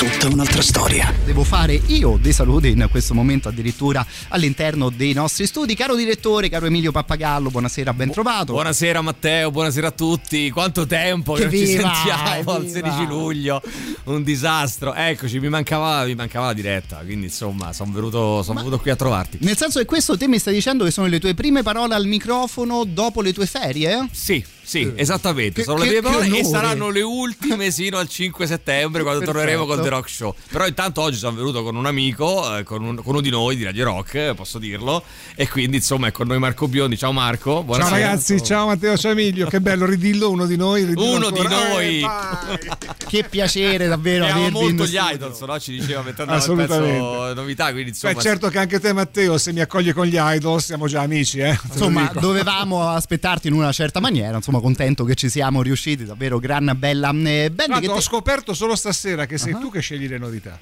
[0.00, 1.12] Tutta un'altra storia.
[1.26, 5.74] Devo fare io dei saluti in questo momento addirittura all'interno dei nostri studi.
[5.74, 8.54] Caro direttore, caro Emilio Pappagallo, buonasera, ben trovato.
[8.54, 10.48] Buonasera Matteo, buonasera a tutti.
[10.48, 12.90] Quanto tempo che, Che non ci sentiamo al viva.
[12.90, 13.60] 16 luglio.
[14.04, 14.94] Un disastro.
[14.94, 18.96] Eccoci, mi mancava, mi mancava la diretta, quindi insomma sono venuto, son venuto qui a
[18.96, 19.36] trovarti.
[19.42, 22.06] Nel senso che questo te mi stai dicendo che sono le tue prime parole al
[22.06, 24.08] microfono dopo le tue ferie?
[24.12, 25.60] Sì, sì, esattamente.
[25.60, 29.18] Che- sono che- le mie parole e saranno le ultime sino al 5 settembre quando
[29.20, 29.38] Perfetto.
[29.44, 30.34] torneremo con The Rock Show.
[30.50, 33.56] Però intanto oggi sono venuto con un amico, eh, con, un- con uno di noi
[33.56, 35.02] di Radio Rock, eh, posso dirlo.
[35.34, 36.96] E quindi insomma è con noi Marco Biondi.
[36.96, 37.96] Ciao Marco, Ciao buonasera.
[37.96, 40.84] ragazzi, ciao Matteo, ciao Emilio, che bello, ridillo uno di noi.
[40.84, 41.68] ridillo Uno di ancora.
[41.68, 42.00] noi.
[42.02, 42.68] Eh.
[43.08, 45.14] Che piacere davvero Eravamo avervi molto in gli studio.
[45.14, 45.58] Idols, no?
[45.58, 48.12] Ci diceva mentre andava il pezzo novità, quindi insomma...
[48.14, 51.38] Beh, certo che anche te Matteo, se mi accogli con gli idol, siamo già amici,
[51.40, 51.58] eh.
[51.72, 54.36] Insomma, dovevamo aspettarti in una certa maniera.
[54.36, 56.04] Insomma, contento che ci siamo riusciti.
[56.04, 57.80] Davvero gran bella eh, band.
[57.80, 60.58] Che ho te- scoperto solo stasera che sei tu che scegli le novità.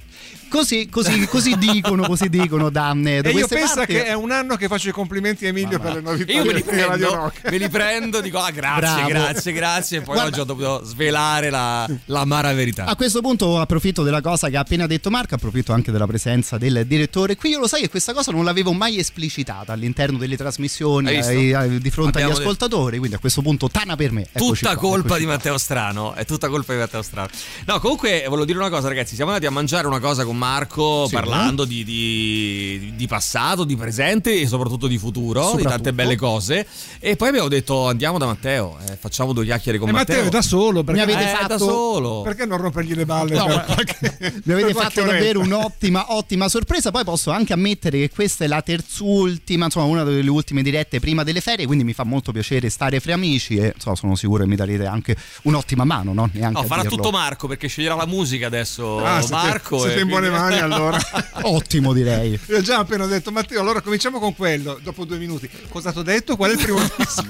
[0.49, 3.93] Così, così, così dicono, così dicono da, eh, da e io penso parti.
[3.93, 6.55] che è un anno che faccio i complimenti a Emilio per le novità io me
[6.55, 7.51] li prendo, Rock.
[7.51, 9.09] me li prendo, dico ah grazie, Bravo.
[9.09, 9.99] grazie, grazie.
[9.99, 12.87] E poi Guarda- oggi ho dovuto svelare la, l'amara verità.
[12.87, 16.57] A questo punto approfitto della cosa che ha appena detto Marco, approfitto anche della presenza
[16.57, 17.51] del direttore qui.
[17.51, 21.79] Io lo sai che questa cosa non l'avevo mai esplicitata all'interno delle trasmissioni ai- ai-
[21.79, 24.27] di fronte Abbiamo agli ascoltatori, quindi a questo punto tana per me.
[24.33, 25.33] Eccoci Tutta qua, colpa di qua.
[25.35, 27.29] Matteo Strano, è tutta colpa di Matteo Strano.
[27.67, 29.15] No, comunque volevo dire una cosa, ragazzi.
[29.15, 31.15] Siamo andati a mangiare una cosa con Marco Sì.
[31.15, 35.69] parlando di, di- di passato, di presente e soprattutto di futuro, di Soprattutto.
[35.71, 36.67] tante belle cose.
[36.99, 40.29] E poi abbiamo detto andiamo da Matteo, eh, facciamo due chiacchiere con E Matteo è
[40.29, 42.23] da solo, perché, Mi avete Eh, fatto- da solo.
[42.23, 43.35] perché non rompergli le balle?
[43.37, 46.91] No, per ma- qualche- Mi avete fatto davvero un'ottima, ottima sorpresa.
[46.91, 51.23] Poi posso anche ammettere che questa è la terzultima, insomma, una delle ultime dirette prima
[51.23, 51.67] delle ferie.
[51.67, 54.87] Quindi mi fa molto piacere stare fra amici e insomma, sono sicuro che mi darete
[54.87, 56.13] anche un'ottima mano.
[56.13, 56.29] No?
[56.33, 56.97] Neanche No, farà dirlo.
[56.97, 59.79] tutto Marco perché sceglierà la musica adesso Ah, siete- Marco.
[59.81, 60.99] siete e in buone quindi- mani allora.
[61.43, 62.39] Ottimo, direi.
[62.49, 65.49] Io ho già appena detto Matteo, allora cominciamo con quello, dopo due minuti.
[65.69, 66.37] Cosa ti ho detto?
[66.37, 67.27] Qual è il primo disco?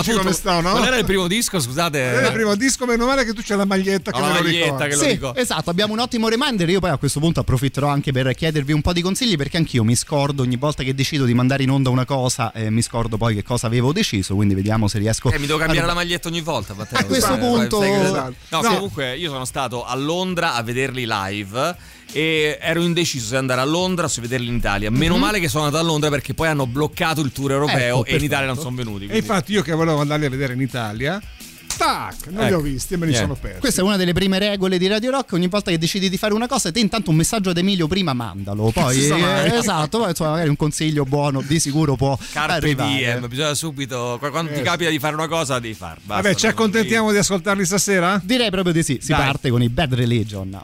[0.00, 0.70] Appunto, come sta, no?
[0.72, 1.60] Qual era il primo disco?
[1.60, 1.98] Scusate.
[1.98, 2.84] Era il primo disco?
[2.86, 5.08] Meno male che tu c'hai la maglietta che la me lo maglietta che lo Sì,
[5.08, 5.34] dico.
[5.34, 6.68] esatto, abbiamo un ottimo reminder.
[6.68, 9.84] Io poi a questo punto approfitterò anche per chiedervi un po' di consigli perché anch'io
[9.84, 13.16] mi scordo ogni volta che decido di mandare in onda una cosa, eh, mi scordo
[13.16, 14.34] poi che cosa avevo deciso.
[14.34, 16.74] Quindi vediamo se riesco Eh, mi devo cambiare a- la maglietta ogni volta.
[16.74, 16.98] Matteo.
[16.98, 18.34] A questo Sai, punto- che- Esatto.
[18.48, 18.68] No, No.
[18.74, 21.76] comunque io sono stato a Londra a vederli live
[22.12, 24.90] e ero indeciso se andare a Londra o se vederli in Italia.
[24.90, 28.04] Meno male che sono andato a Londra perché poi hanno bloccato il tour europeo Ecco,
[28.06, 28.22] e in.
[28.24, 29.04] Italia non sono venuti.
[29.04, 31.20] E quindi- infatti io che volevo andarli a vedere in Italia,
[31.74, 32.56] tac, non li Ecco.
[32.58, 33.28] ho visti e me li Niente.
[33.28, 33.60] sono persi.
[33.60, 35.32] Questa è una delle prime regole di Radio Rock.
[35.32, 38.12] Ogni volta che decidi di fare una cosa, te intanto un messaggio ad Emilio prima
[38.12, 38.70] mandalo.
[38.72, 42.90] Poi, eh, esatto, poi insomma, magari un consiglio buono di sicuro può Carpe arrivare.
[42.92, 44.18] diem, bisogna subito.
[44.20, 45.96] Quando ti Eh, capita di fare una cosa, devi far.
[46.02, 48.20] Basta, Vabbè, ci accontentiamo di ascoltarli stasera?
[48.22, 48.98] Direi proprio di sì.
[49.00, 49.24] Si Dai.
[49.24, 50.62] parte con i Bad Religion.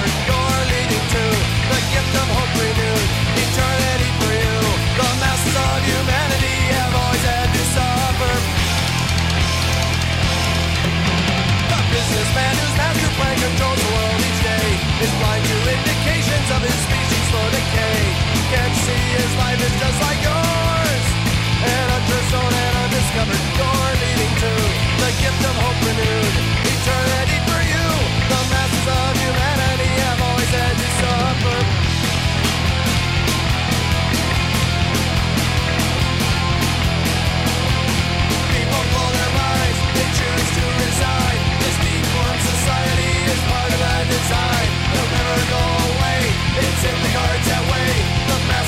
[0.00, 1.24] And leading to
[1.68, 3.08] the gift of hope renewed.
[3.44, 4.58] Eternity for you.
[4.96, 8.34] The masses of humanity have always had to suffer.
[11.68, 14.68] The businessman whose master plan controls the world each day
[15.04, 18.00] is blind to indications of his species' decay.
[18.48, 21.04] Can't see his life is just like yours.
[21.68, 23.44] An understone and undiscovered
[24.00, 24.52] leading to
[25.04, 26.21] the gift of hope renewed.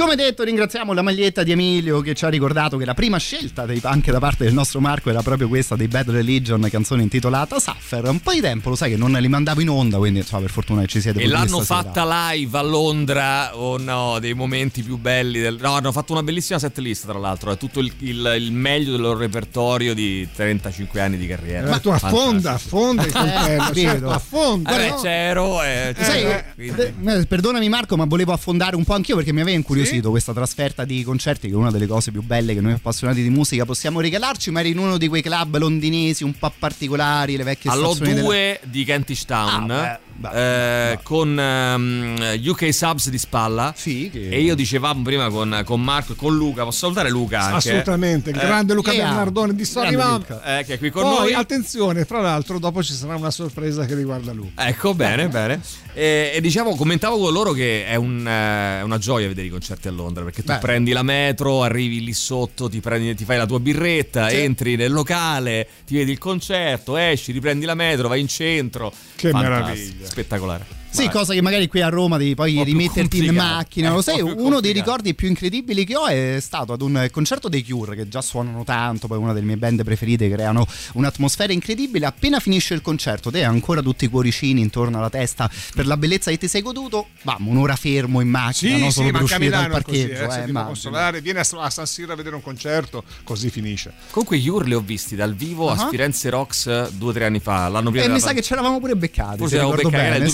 [0.00, 3.66] Come detto, ringraziamo la maglietta di Emilio che ci ha ricordato che la prima scelta
[3.66, 7.58] dei, anche da parte del nostro Marco era proprio questa dei Bad Religion, canzone intitolata
[7.60, 8.08] Suffer.
[8.08, 10.50] Un po' di tempo, lo sai che non li mandavo in onda, quindi insomma, per
[10.52, 11.92] fortuna che ci siete E l'hanno questa sera.
[11.92, 15.38] fatta live a Londra, oh no, dei momenti più belli.
[15.38, 15.58] Del...
[15.60, 17.52] No, hanno fatto una bellissima setlist, tra l'altro.
[17.52, 21.68] È tutto il, il- il meglio del loro repertorio di 35 anni di carriera.
[21.68, 23.80] Ma tu affonda, affonda il coltello, capito.
[23.90, 24.70] certo, affonda.
[24.70, 24.96] Vabbè, no?
[25.02, 25.62] c'ero.
[25.62, 26.80] eh, Sai, c'ero, eh, quindi-
[27.20, 30.84] eh, perdonami Marco, ma volevo affondare un po' anch'io perché mi aveva incuriosito questa trasferta
[30.84, 34.00] di concerti, che è una delle cose più belle che noi appassionati di musica possiamo
[34.00, 37.90] regalarci, ma eri in uno di quei club londinesi un po' particolari, le vecchie All'O2
[37.94, 39.70] stazioni della- di Kentish Town.
[39.70, 39.98] Ah,
[40.32, 43.72] eh, con ehm, UK Subs di spalla.
[43.76, 47.40] Sì, che- E io dicevamo prima con, con Marco e con Luca, posso salutare Luca
[47.40, 47.56] anche?
[47.70, 49.06] Assolutamente, il Eh, grande Luca yeah.
[49.08, 50.58] Bernardone di Luca.
[50.58, 51.32] eh, che è qui con Poi noi.
[51.34, 54.66] attenzione, fra l'altro dopo ci sarà una sorpresa che riguarda Luca.
[54.66, 55.60] Ecco, bene, bene.
[55.92, 59.88] E, e diciamo, commentavo con loro che è un, eh, una gioia vedere i concerti
[59.88, 60.58] a Londra perché tu Beh.
[60.58, 64.36] prendi la metro, arrivi lì sotto, ti, prendi- ti fai la tua birretta, Sì.
[64.36, 68.92] entri nel locale, ti vedi il concerto, esci, riprendi la metro, vai in centro.
[69.16, 70.08] Che Fantastico, meraviglia.
[70.10, 70.79] Spettacolare.
[70.92, 71.10] Sì, Vai.
[71.14, 73.88] cosa che magari qui a Roma devi poi rimetterti in macchina.
[73.90, 77.48] Eh, Lo sai, uno dei ricordi più incredibili che ho è stato ad un concerto
[77.48, 82.06] dei Cure, che già suonano tanto, poi una delle mie band preferite, creano un'atmosfera incredibile.
[82.06, 85.96] Appena finisce il concerto, te hai ancora tutti i cuoricini intorno alla testa per la
[85.96, 87.06] bellezza che ti sei goduto.
[87.22, 88.86] Vamo, un'ora fermo in macchina, Sì, no?
[88.90, 90.12] sì, solo per ma anche a uscire dal è così, parcheggio.
[90.12, 90.64] eh, eh, immagino.
[90.64, 93.92] consolare, vieni a, a San Siro a vedere un concerto, così finisce.
[94.10, 95.84] Comunque gli Ur li ho visti dal vivo Ah.
[95.84, 97.68] a Firenze Rocks due o tre anni fa.
[97.68, 99.38] L'anno prima E della mi sa che ce l'avamo pure beccati.
[99.38, 100.24] Forse se ricordo beccato, era bene.
[100.24, 100.30] il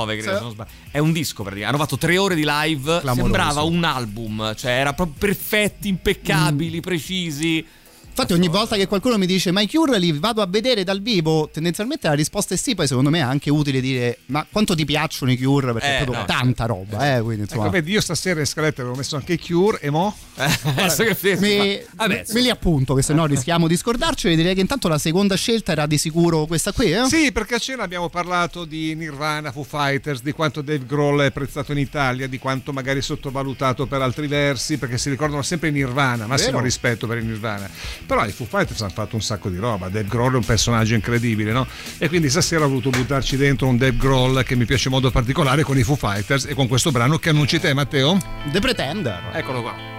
[0.00, 0.06] sì.
[0.06, 0.54] 2019, credo.
[0.56, 0.90] Sì.
[0.90, 1.76] È un disco praticamente.
[1.76, 3.00] Hanno fatto tre ore di live.
[3.00, 3.22] Clamoroso.
[3.22, 7.66] Sembrava un album, cioè era proprio perfetti, impeccabili, precisi.
[8.20, 11.00] Infatti, ogni volta che qualcuno mi dice ma i Cure li vado a vedere dal
[11.00, 12.74] vivo, tendenzialmente la risposta è sì.
[12.74, 15.72] Poi, secondo me, è anche utile dire ma quanto ti piacciono i Cure?
[15.72, 17.22] Perché Eh, è proprio no, tanta roba, eh.
[17.22, 20.16] Quindi, insomma, Ecco, vedi, io stasera in scaletta avevo messo anche i Cure e mo?
[20.34, 21.46] Adesso che festa.
[21.46, 24.34] Mi, Vabbè, me li appunto, che se no rischiamo di scordarci.
[24.34, 27.04] Direi che intanto la seconda scelta era di sicuro questa qui, eh?
[27.06, 31.26] Sì, perché a cena abbiamo parlato di Nirvana, Foo Fighters, di quanto Dave Grohl è
[31.26, 36.26] apprezzato in Italia, di quanto magari sottovalutato per altri versi, perché si ricordano sempre Nirvana,
[36.26, 36.64] massimo Vero.
[36.64, 37.70] rispetto per i Nirvana.
[38.08, 40.94] Però i Foo Fighters hanno fatto un sacco di roba, Dave Grohl è un personaggio
[40.94, 41.66] incredibile, no?
[41.98, 45.10] E quindi stasera ho voluto buttarci dentro un Dave Grohl che mi piace in modo
[45.10, 48.16] particolare con i Foo Fighters e con questo brano che annunci te, Matteo?
[48.50, 49.32] The Pretender.
[49.34, 49.97] Eccolo qua.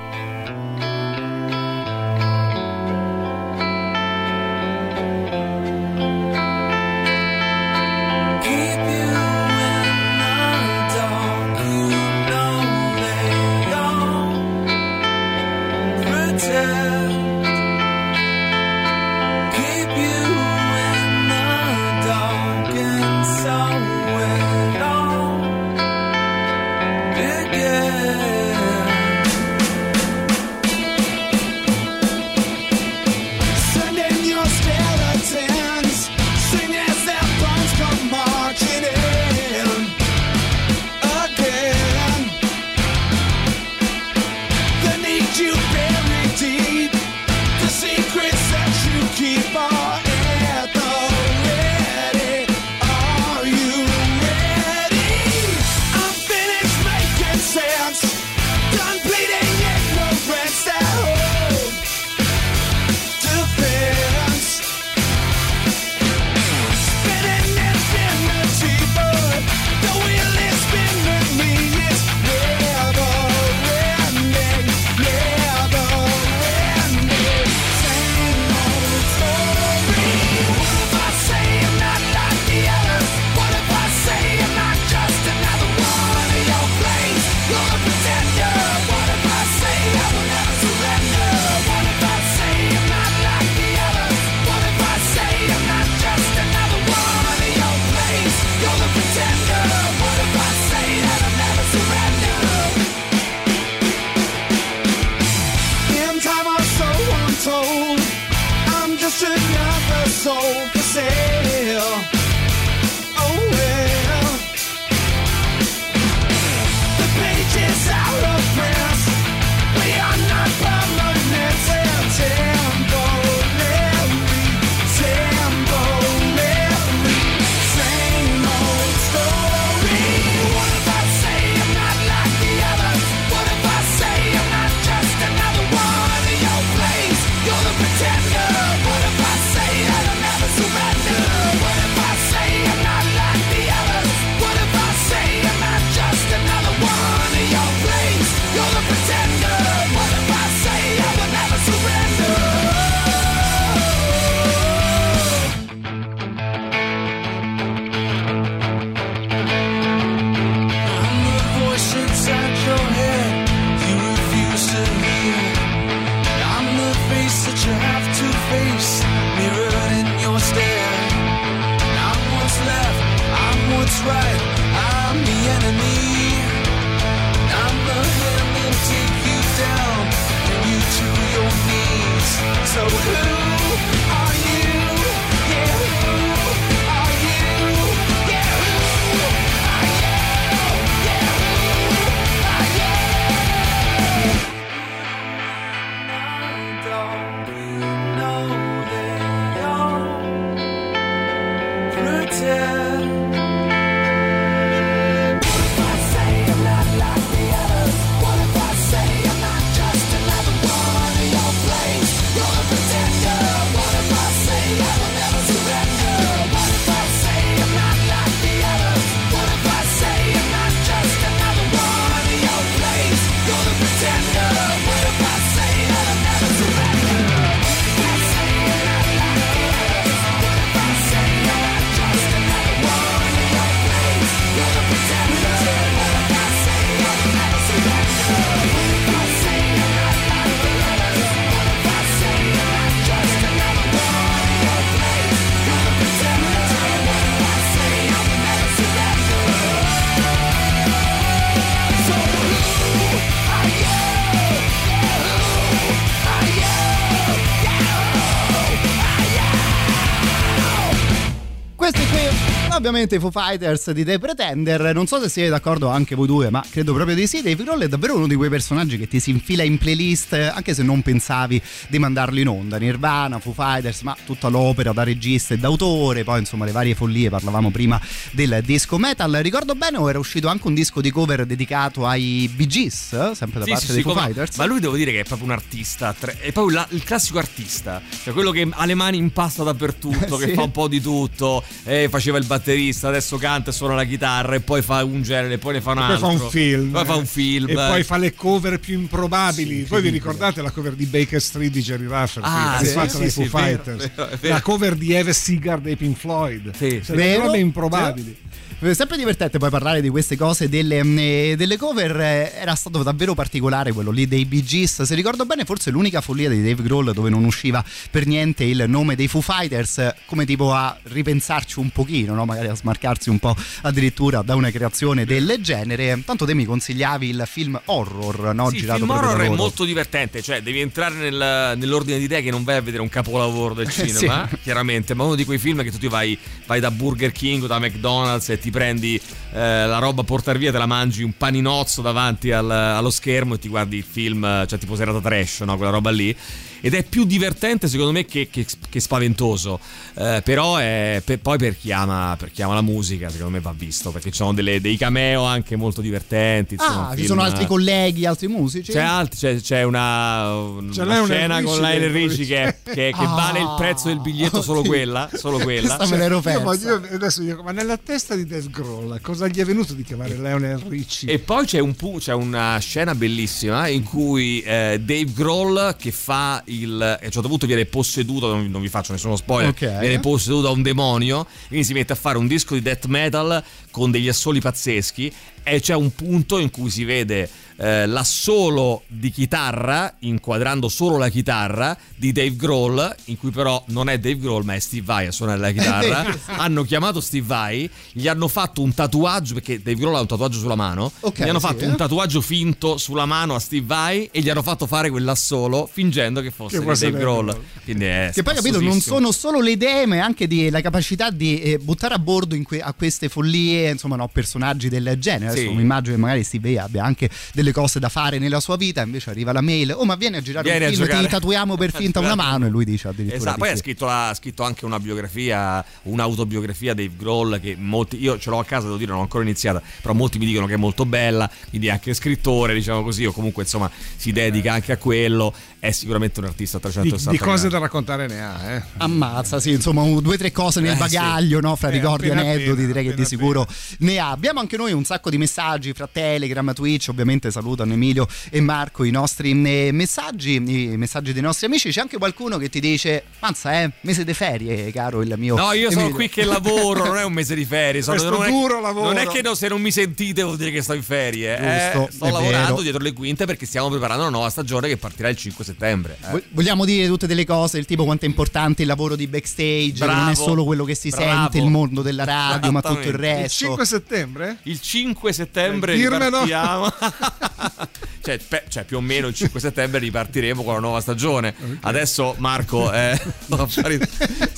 [262.90, 264.94] Ovviamente i Foo Fighters di The Pretender.
[264.94, 267.42] Non so se siete d'accordo anche voi due, ma credo proprio di sì.
[267.42, 270.74] Dave Grohl è davvero uno di quei personaggi che ti si infila in playlist, anche
[270.74, 272.78] se non pensavi di mandarlo in onda.
[272.78, 277.30] Nirvana, Foo Fighters, ma tutta l'opera da regista e d'autore, poi insomma le varie follie.
[277.30, 278.00] Parlavamo prima
[278.31, 279.31] del disco metal.
[279.42, 283.60] Ricordo bene, o era uscito anche un disco di cover dedicato ai Bee Gees, sempre
[283.60, 284.58] da Sì, parte sì, dei sì, Foo Fighters.
[284.58, 288.02] ma lui devo dire che è proprio un artista, è proprio la- il classico artista,
[288.24, 290.46] cioè quello che ha le mani in pasta dappertutto, Sì.
[290.48, 294.04] che fa un po' di tutto, eh, faceva il batterista, adesso canta e suona la
[294.06, 296.19] chitarra e poi fa un genere, poi ne fa un Poi altro.
[296.38, 296.92] fa un film.
[296.92, 297.69] Poi fa un film.
[297.69, 299.81] E poi fa le cover più improbabili.
[299.83, 302.48] Sì, Poi vi ricordate la cover di Baker Street di Jerry Rafferty?
[302.50, 304.12] Ah, sì, è fatta sì, dai sì, Foo vero, Fighters.
[304.16, 304.54] vero, è vero.
[304.54, 306.71] La cover di Eve Seagar dei Pink Floyd.
[306.76, 307.02] Sì.
[307.04, 307.45] Cioè, Vero?
[307.45, 308.38] robe improbabili.
[308.81, 313.04] È sempre divertente poi parlare di queste cose delle, mm, delle cover eh, era stato
[313.04, 316.81] davvero particolare quello lì dei Bee Gees se ricordo bene forse l'unica follia di Dave
[316.81, 320.98] Grohl dove non usciva per niente il nome dei Foo Fighters eh, come tipo a
[321.04, 322.45] ripensarci un pochino no?
[322.45, 327.28] magari a smarcarsi un po' addirittura da una creazione del genere tanto te mi consigliavi
[327.28, 328.69] il film horror no?
[328.69, 332.18] Sì, il girato film proprio da horror è molto divertente, cioè devi entrare nel- nell'ordine
[332.18, 334.57] di idee che non vai a vedere un capolavoro del cinema, Sì.
[334.64, 337.68] chiaramente, ma uno di quei film che tu ti vai, vai da Burger King o
[337.68, 341.33] da McDonald's e ti prendi eh, la roba a portar via, te la mangi un
[341.38, 345.61] paninozzo davanti al- allo schermo e ti guardi il film, eh, cioè tipo serata trash,
[345.61, 345.76] no?
[345.76, 346.35] quella roba lì.
[346.81, 349.80] Ed è più divertente secondo me che, che- che spaventoso,
[350.16, 353.59] Eh, però è, per- poi per chi, ama, per chi ama la musica secondo me
[353.62, 356.74] va visto, perché ci sono delle- dei cameo anche molto divertenti.
[356.74, 361.04] insomma, ah ci sono altri colleghi altri musici c'è, alt- c'è, c'è una, una C'è
[361.06, 363.26] Lionel scena Richie con Lionel Richie che, che- che Ah.
[363.28, 364.88] vale il prezzo del biglietto solo Sì.
[364.90, 365.98] quella, solo quella.
[366.09, 369.94] L'ero Io io adesso dico, ma nella testa di Dave Grohl cosa gli è venuto
[369.94, 371.31] di chiamare Lionel Richie?
[371.31, 376.12] E poi c'è, un pu- c'è una scena bellissima in cui eh, Dave Grohl che
[376.12, 377.02] fa il...
[377.02, 379.99] e a un certo punto viene posseduto, non, non vi faccio nessuno spoiler, Ok.
[379.99, 383.64] viene posseduto da un demonio, quindi si mette a fare un disco di death metal
[383.92, 385.31] con degli assoli pazzeschi
[385.64, 387.49] e c'è un punto in cui si vede
[387.80, 394.09] eh, l'assolo di chitarra, inquadrando solo la chitarra di Dave Grohl, in cui però non
[394.09, 396.26] è Dave Grohl ma è Steve Vai a suonare la chitarra.
[396.57, 400.59] hanno chiamato Steve Vai, gli hanno fatto un tatuaggio, perché Dave Grohl ha un tatuaggio
[400.59, 401.88] sulla mano, Ok, gli hanno sì, fatto eh.
[401.88, 406.42] un tatuaggio finto sulla mano a Steve Vai e gli hanno fatto fare quell'assolo fingendo
[406.42, 407.57] che fosse Che Dave Grohl.
[407.83, 410.81] Quindi è Che poi capito non sono solo le idee, ma è anche di- la
[410.81, 415.52] capacità di eh, buttare a bordo que- a queste follie, insomma, no, personaggi del genere.
[415.52, 415.76] Adesso Sì.
[415.76, 419.02] mi immagino che magari Steve Vai abbia anche delle cose da fare nella sua vita,
[419.02, 421.23] invece arriva la mail, oh ma vieni a girare Vieni un film, giocare.
[421.26, 423.81] ti tatuiamo per finta una mano e lui dice addirittura Esatto, di poi ha sì.
[423.81, 428.59] scritto, la- ha scritto anche una biografia, un'autobiografia Dave Grohl che molti, io ce l'ho
[428.59, 431.06] a casa, devo dire, non ho ancora iniziata, però molti mi dicono che è molto
[431.06, 435.54] bella, quindi è anche scrittore, diciamo così, o comunque insomma si dedica anche a quello,
[435.80, 437.73] è sicuramente un artista a Di, 360 di cose gradi.
[437.73, 438.83] da raccontare ne ha, eh.
[438.97, 440.99] Ammazza, sì, insomma, un- due o tre cose nel Eh, sì.
[440.99, 441.76] bagaglio, no?
[441.76, 443.68] fra Eh, ricordi e appena aneddoti, appena, direi che di appena sicuro
[443.99, 444.31] ne ha.
[444.31, 449.04] Abbiamo anche noi un sacco di messaggi fra Telegram, Twitch, ovviamente salutano Emilio e Marco
[449.04, 451.89] i nostri eh, messaggi, i messaggi dei nostri amici.
[451.92, 455.56] C'è anche qualcuno che ti dice, mazza eh, mese di ferie caro il mio...
[455.56, 458.01] No, io sono Emilio." qui che lavoro, non è un mese di ferie.
[458.01, 459.06] Sono, Questo non è, duro lavoro.
[459.07, 461.57] Non è che no, se non mi sentite vuol dire che sto in ferie.
[461.57, 461.92] eh.
[461.94, 462.81] Giusto, sto è lavorando vero.
[462.81, 466.18] dietro le quinte perché stiamo preparando una nuova stagione che partirà il 5 settembre.
[466.23, 466.31] eh.
[466.31, 469.94] Vo- Vogliamo dire tutte delle cose, il tipo quanto è importante il lavoro di backstage,
[469.94, 471.25] che non è Bravo, solo quello che si bravo.
[471.25, 473.28] sente, il mondo della radio, ma tutto il Esattamente.
[473.30, 473.66] Il resto.
[473.66, 474.57] 5 settembre?
[474.63, 476.39] Il 5 settembre Eh, dirmelo.
[478.22, 481.54] cioè, pe- cioè, più o meno il 5 settembre ripartiremo con la nuova stagione.
[481.81, 483.68] Adesso, Marco, eh, no,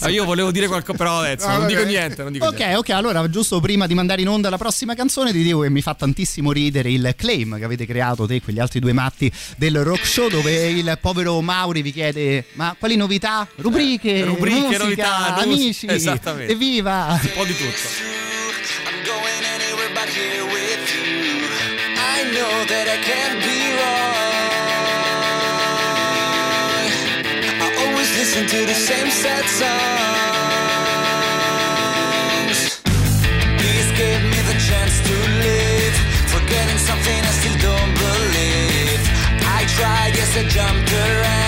[0.10, 1.74] io volevo dire qualcosa, però adesso No, non vabbè.
[1.76, 2.24] dico niente.
[2.24, 2.76] Non dico Ok, niente.
[2.76, 5.82] ok, allora giusto prima di mandare in onda la prossima canzone ti dico che mi
[5.82, 9.84] fa tantissimo ridere il claim che avete creato te e quegli altri due matti del
[9.84, 13.48] rock show dove il povero Mauri vi chiede ma quali novità?
[13.56, 16.52] Rubriche, Eh, rubriche, musica, novità, amici, esattamente.
[16.54, 17.20] evviva!
[17.22, 18.41] Un po' di tutto.
[22.42, 24.14] Know that I can't be wrong.
[27.66, 31.00] I always listen to the same sad songs.
[33.60, 35.96] Please give me the chance to live.
[36.36, 39.04] Forgetting something I still don't believe.
[39.58, 41.41] I tried, yes, I jumped around.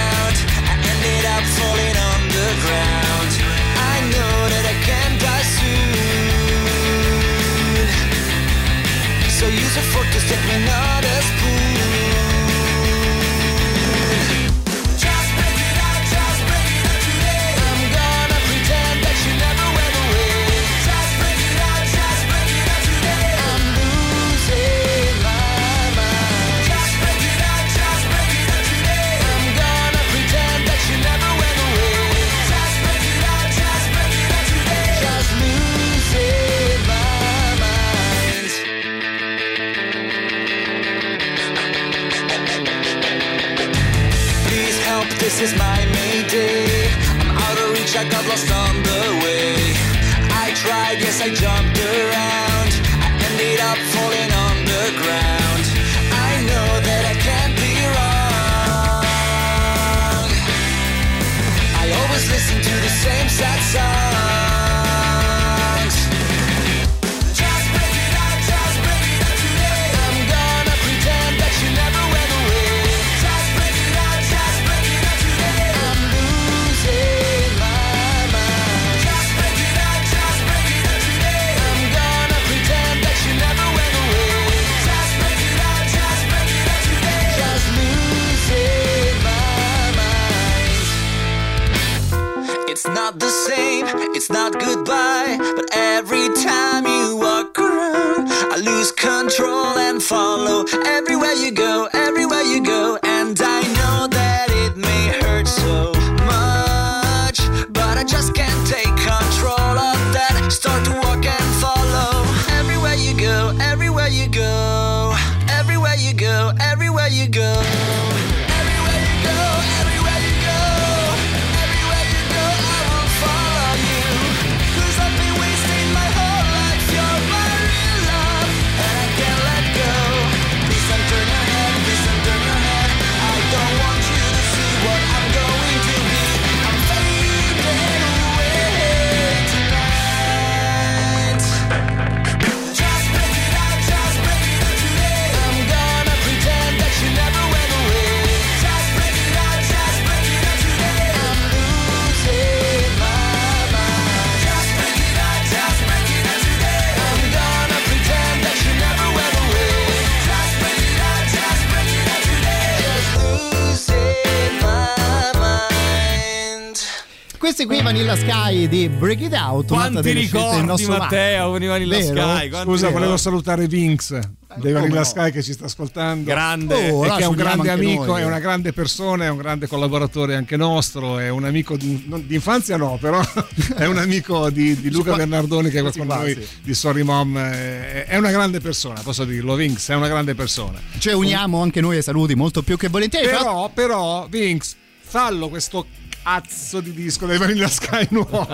[169.03, 172.37] Break It Out, Quanti ricordi, nostro Matteo, con i Vanilla Vero?
[172.37, 172.49] Sky?
[172.63, 175.03] Scusa, volevo salutare Vinx dei come Vanilla no?
[175.03, 176.23] Sky che ci sta ascoltando.
[176.23, 176.89] Grande.
[176.89, 178.21] Oh, e che è un grande amico, noi.
[178.21, 182.25] è una grande persona, è un grande collaboratore anche nostro, è un amico di, non-
[182.25, 183.19] di infanzia no, però
[183.75, 187.01] è un amico di, di Luca qua- Bernardoni che è quasi con noi di Sorry
[187.03, 190.79] Mom, è, è una grande persona, posso dirlo, Vinx è una grande persona.
[190.97, 193.27] Cioè uniamo anche noi ai saluti molto più che volentieri.
[193.27, 195.87] Fra- Però, però, Vinx, fallo questo
[196.23, 198.47] cazzo di disco dei Vanilla Sky nuovo.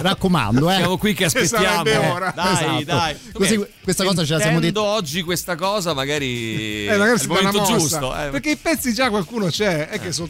[0.00, 0.76] raccomando, eh.
[0.76, 1.64] Siamo qui che aspettiamo.
[1.64, 2.32] sarebbe ora.
[2.34, 2.84] Dai, Esatto.
[2.84, 3.16] dai.
[3.32, 4.78] Così Ok, questa cosa ce la siamo detti.
[4.78, 8.14] oggi questa cosa, magari, Eh, magari è si il momento giusto.
[8.16, 8.28] eh.
[8.30, 9.88] Perché i pezzi già qualcuno c'è.
[9.88, 10.28] È che so-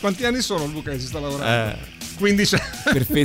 [0.00, 1.74] quanti anni sono Luca che ci sta lavorando?
[1.74, 1.94] Eh.
[2.18, 2.60] Quindi c'è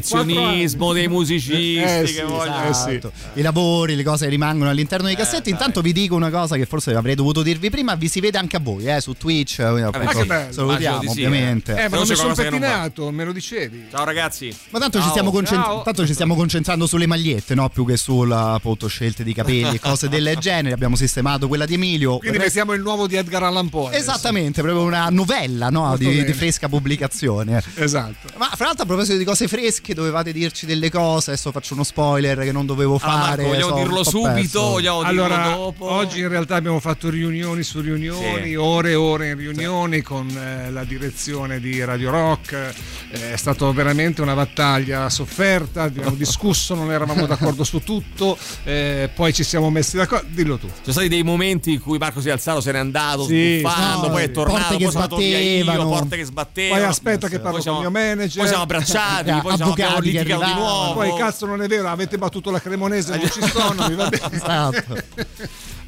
[0.02, 2.70] Perfezionismo dei musicisti Eh, che sì, vogliono.
[2.70, 2.90] eh, sì.
[2.96, 3.12] Esatto.
[3.34, 5.50] I lavori, le cose che rimangono all'interno dei cassetti.
[5.50, 8.56] Intanto vi dico una cosa che forse avrei dovuto dirvi prima: vi si vede anche
[8.58, 9.56] a voi eh, su Twitch.
[9.62, 10.52] quindi, appunto, che bello.
[10.54, 11.72] salutiamo, sì, ovviamente.
[11.84, 13.86] Eh, ma non mi sono pettinato, me lo dicevi.
[13.92, 14.56] Ciao ragazzi.
[14.70, 17.70] Ma tanto, ci stiamo, concent- tanto ci stiamo concentrando sulle magliette, no?
[17.70, 20.74] Più che sulla appunto, scelte di capelli e cose del genere.
[20.74, 22.18] Abbiamo sistemato quella di Emilio.
[22.18, 23.88] Quindi Per- mettiamo il nuovo di Edgar Allan Poe.
[23.88, 24.02] adesso.
[24.02, 25.96] Esattamente, proprio una novella no?
[25.98, 27.62] Di, di fresca pubblicazione.
[27.76, 28.30] Esatto.
[28.38, 31.84] Ma fra l'altro a proposito di cose fresche dovevate dirci delle cose, adesso faccio uno
[31.84, 33.44] spoiler che non dovevo Allora, fare.
[33.44, 34.62] Marco, vogliamo un dirlo subito?
[34.62, 35.89] Vogliamo Allora, dirlo dopo?
[35.91, 38.56] oggi in realtà abbiamo fatto riunioni su riunioni, Sì.
[38.56, 42.74] ore e ore in riunioni con eh, la direzione di Radio Rock.
[43.12, 49.10] Eh, è stata veramente una battaglia sofferta, abbiamo discusso, non eravamo d'accordo su tutto, eh,
[49.13, 50.28] poi ci siamo messi d'accordo.
[50.32, 50.67] Dillo tu.
[50.67, 53.58] Ci sono stati dei momenti in cui Marco si è alzato, se n'è andato, Sì,
[53.60, 54.32] sbuffando, no, poi è sì.
[54.32, 55.89] tornato, Porte che via io, sbattevano.
[55.89, 56.80] porte che sbattevano.
[56.82, 58.38] Poi aspetta che parlo Poi siamo- con il mio manager.
[58.38, 60.94] Poi siamo abbracciati, poi siamo, abbiamo litigato di nuovo.
[60.94, 64.30] Poi cazzo non è vero, avete battuto la cremonese, non ci sono, mi va bene.
[64.32, 65.04] Esatto.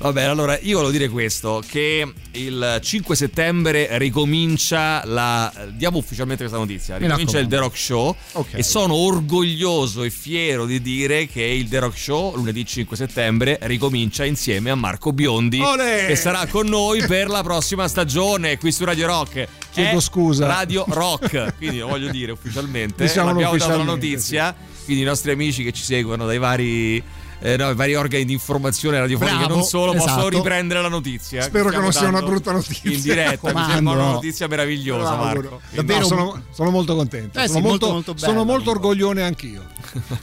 [0.04, 5.52] Va bene, allora io volevo dire questo: che il 5 settembre ricomincia la.
[5.72, 6.98] Diamo ufficialmente questa notizia.
[6.98, 7.48] Mi Ricomincia il.
[7.48, 8.14] The Rock Show.
[8.34, 8.50] Ok.
[8.56, 13.58] E sono orgoglioso e fiero di dire che il The Rock Show, lunedì 5 settembre,
[13.62, 16.08] ricomincia insieme a Marco Biondi, Olè!
[16.08, 19.48] che sarà con noi per la prossima stagione qui su Radio Rock.
[19.72, 20.48] Chiedo È scusa.
[20.48, 22.73] Radio Rock, quindi lo voglio dire ufficialmente.
[22.96, 24.56] Diciamolo Abbiamo dato la ufficialmente, notizia.
[24.86, 27.04] Quindi i nostri amici che ci seguono dai vari.
[27.46, 30.30] eh, no, vari organi di informazione radiofonica Bravo, non solo esatto.
[30.30, 32.90] riprendere la notizia Spero che non sia una brutta notizia.
[32.92, 33.74] in diretta mi Raccomando.
[33.74, 35.16] sembra una notizia meravigliosa.
[35.16, 37.40] Marco Davvero- No, sono, sono molto contento.
[37.40, 38.46] Eh sì, sono molto, molto, molto sono bello.
[38.46, 39.64] molto orgoglione anch'io.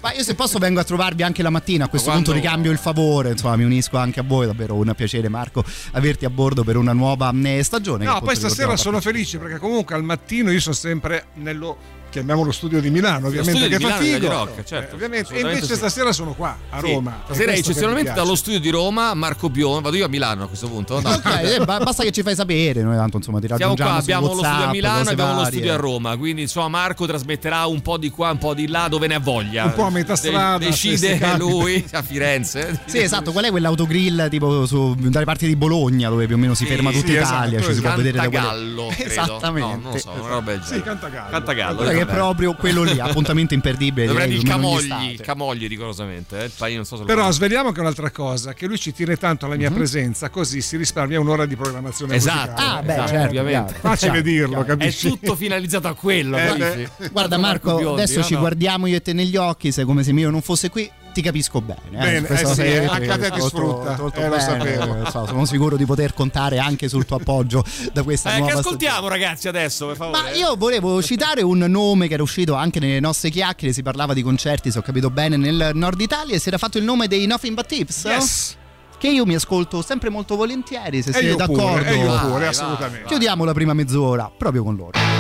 [0.01, 2.71] Ma io se posso vengo a trovarvi anche la mattina, a questo quando- punto ricambio
[2.71, 6.65] il favore, insomma mi unisco anche a voi, davvero un piacere Marco averti a bordo
[6.65, 8.05] per una nuova eh, stagione.
[8.07, 12.81] No, poi stasera sono felice perché comunque al mattino io sono sempre nello chiamiamolo studio
[12.81, 14.29] di Milano, ovviamente studio che di fa Milano di figo.
[14.33, 15.35] Rock, certo, Eh, ovviamente.
[15.35, 15.75] E invece sì.
[15.77, 16.93] stasera sono qua a Sì.
[16.93, 17.21] Roma.
[17.23, 20.69] È stasera eccezionalmente dallo studio di Roma Marco Bion vado io a Milano a questo
[20.69, 21.09] punto no?
[21.09, 24.27] Ok, eh, ba- basta che ci fai sapere, noi tanto insomma ti Siamo qua, abbiamo
[24.27, 25.53] lo studio a WhatsApp, Milano e abbiamo lo varie.
[25.53, 28.89] studio a Roma, quindi insomma Marco trasmetterà un po' di qua, un po' di là
[28.89, 29.65] dove ne ha voglia.
[29.65, 32.81] Un po' a metà De- strada, se decide lui a Firenze.
[32.87, 36.55] Sì, esatto, qual è quell'autogrill tipo su, dalle parti di Bologna dove più o meno
[36.55, 38.37] si Sì, ferma sì, tutta Italia, esatto, ci si può vedere da quelle...
[38.45, 39.11] Cantagallo, credo.
[39.11, 39.77] Esattamente.
[39.77, 40.85] No, non lo so, una roba del Sì, genere.
[40.85, 41.31] Cantagallo.
[41.31, 41.83] Cantagallo.
[42.03, 44.07] È proprio quello lì, appuntamento imperdibile.
[44.07, 45.17] Dovrei ogni Camogli.
[45.21, 46.45] Camogli rigorosamente, eh.
[46.45, 47.39] il paio non so se lo Però conosci.
[47.39, 50.77] sveliamo che è un'altra cosa, che lui ci tiene tanto alla mia presenza, così si
[50.77, 52.51] risparmia un'ora di programmazione Esatto.
[52.51, 52.79] musicale.
[52.79, 53.73] Ah, beh, Esatto, certo, ovviamente.
[53.81, 54.63] Facile chiaro, dirlo, chiaro.
[54.63, 55.09] È capisci?
[55.09, 56.89] tutto finalizzato a quello, Eh, capisci?
[57.13, 60.13] Guarda Marco, Biondi, adesso no, ci guardiamo io e te negli occhi, se come se
[60.13, 61.81] Mio non fosse qui, ti capisco bene.
[61.91, 64.41] eh, Bene, eh cosa sì, che- anche a te ti sfrutta, molto eh, lo bene,
[64.43, 65.03] sapevo.
[65.07, 68.41] eh, so, sono sicuro di poter contare anche sul tuo appoggio da questa Eh, che
[68.41, 70.21] nuova ascoltiamo ragazzi adesso, per favore.
[70.23, 74.15] Ma io volevo citare un nome che era uscito anche nelle nostre chiacchiere, si parlava
[74.15, 77.07] di concerti, se ho capito bene, nel nord Italia e si era fatto il nome
[77.09, 78.05] dei Nothing But Tips.
[78.05, 78.57] Yes.
[78.99, 81.63] Che io mi ascolto sempre molto volentieri, se E siete io d'accordo.
[81.79, 83.07] pure, e io Vai, pure, vai, assolutamente.
[83.07, 85.20] Chiudiamo la prima mezz'ora proprio con loro.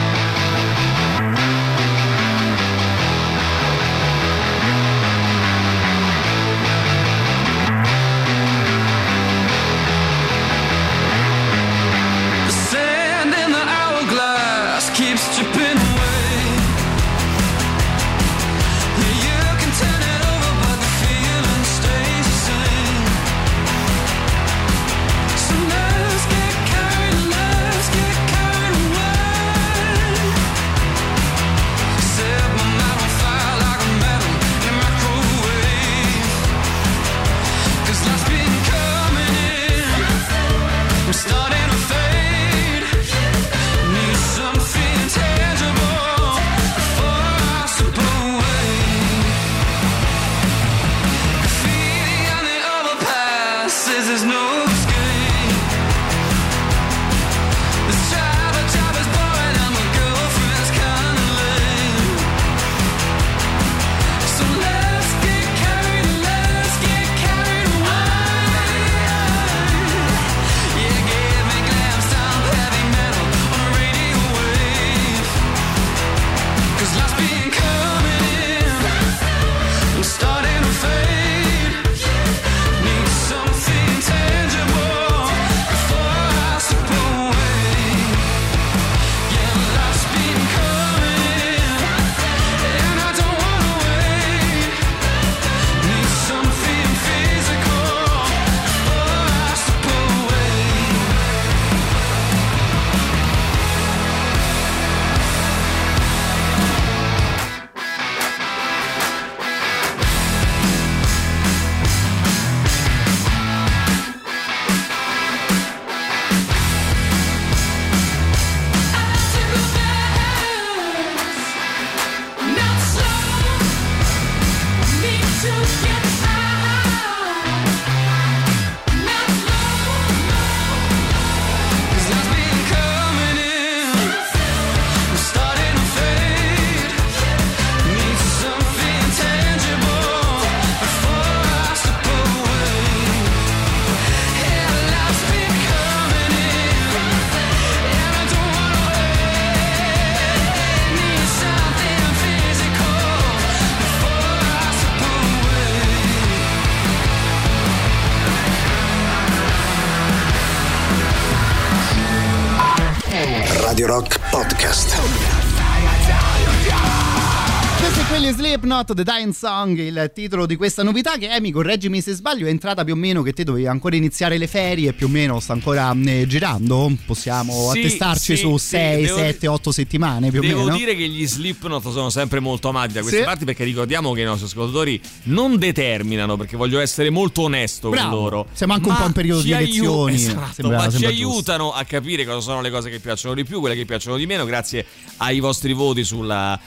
[168.80, 172.50] Slipknot, The Dying Song, il titolo di questa novità che Emi, correggimi se sbaglio, è
[172.50, 175.52] entrata più o meno che te dovevi ancora iniziare le ferie, più o meno sta
[175.52, 180.38] ancora eh, girando, possiamo Sì, attestarci sì, su sì, 6, devo 7, 8 settimane più
[180.38, 180.76] o Devo meno.
[180.76, 183.24] dire che gli Slipknot sono sempre molto amati da queste Sì.
[183.24, 188.08] parti perché ricordiamo che i nostri ascoltatori non determinano perché voglio essere molto onesto Bravo.
[188.08, 188.46] con loro.
[188.52, 191.28] Siamo anche un po' in periodo ci di elezioni, esatto, sembra- ma ci sembra giusto.
[191.28, 194.26] aiutano a capire cosa sono le cose che piacciono di più, quelle che piacciono di
[194.26, 194.86] meno, grazie
[195.18, 196.58] ai vostri voti sul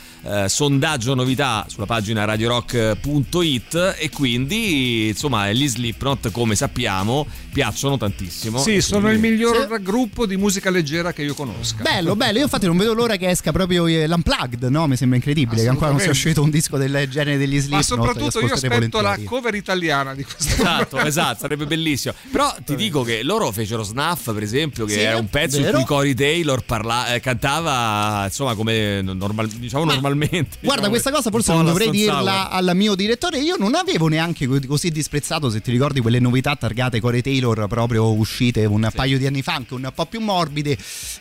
[0.47, 8.58] sondaggio novità sulla pagina radiorock.it e quindi insomma gli Slipknot come sappiamo piacciono tantissimo.
[8.60, 11.84] Sì, sono il miglior gruppo di musica leggera che io conosca.
[11.84, 14.88] Bello, bello, io infatti non vedo l'ora che esca proprio eh, l'Unplugged, no?
[14.88, 17.89] Mi sembra incredibile che ancora non sia uscito un disco del genere degli Slipknot.
[17.89, 19.24] Ma soprattutto io aspetto la volentieri.
[19.26, 22.13] cover italiana di questo Esatto, esatto, sarebbe bellissimo.
[22.32, 25.63] Però ti dico che loro fecero Snuff, per esempio, che Sì, era un pezzo in
[25.63, 25.78] vero.
[25.78, 30.58] cui Corey Taylor parla- eh, cantava insomma come normal- diciamo Ma normalmente.
[30.60, 33.40] Guarda, diciamo, questa cosa forse non dovrei dirla al mio direttore.
[33.40, 37.68] Io non avevo neanche co- così disprezzato, se ti ricordi, quelle novità targate Corey Taylor
[37.68, 40.72] proprio uscite un paio di anni fa, anche un po' più morbide.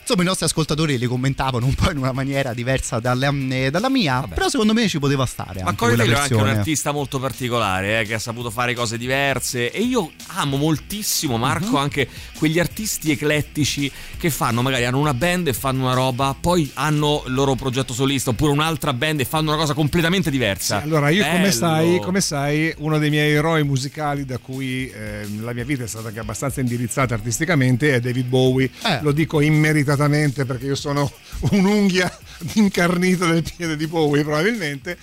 [0.01, 3.89] Insomma, i nostri ascoltatori le commentavano un po' in una maniera diversa dalla, eh, dalla
[3.89, 4.27] mia.
[4.29, 5.63] Però secondo me ci poteva stare.
[5.63, 8.99] Ma Corey Taylor è anche un artista molto particolare eh, che ha saputo fare cose
[8.99, 11.77] diverse e io amo moltissimo Marco Mhm.
[11.77, 12.09] anche
[12.39, 17.23] quegli artisti eclettici che fanno magari hanno una band e fanno una roba poi hanno
[17.27, 21.09] il loro progetto solista oppure un'altra band e fanno una cosa completamente diversa Sì, allora,
[21.09, 25.65] io come sai, come sai, uno dei miei eroi musicali da cui eh, la mia
[25.65, 28.71] vita è stata anche abbastanza indirizzata artisticamente è David Bowie.
[28.85, 29.01] Eh.
[29.03, 31.11] Lo dico immeritatamente perché io sono
[31.51, 32.17] un'unghia
[32.55, 34.97] incarnita del piede di Bowie probabilmente.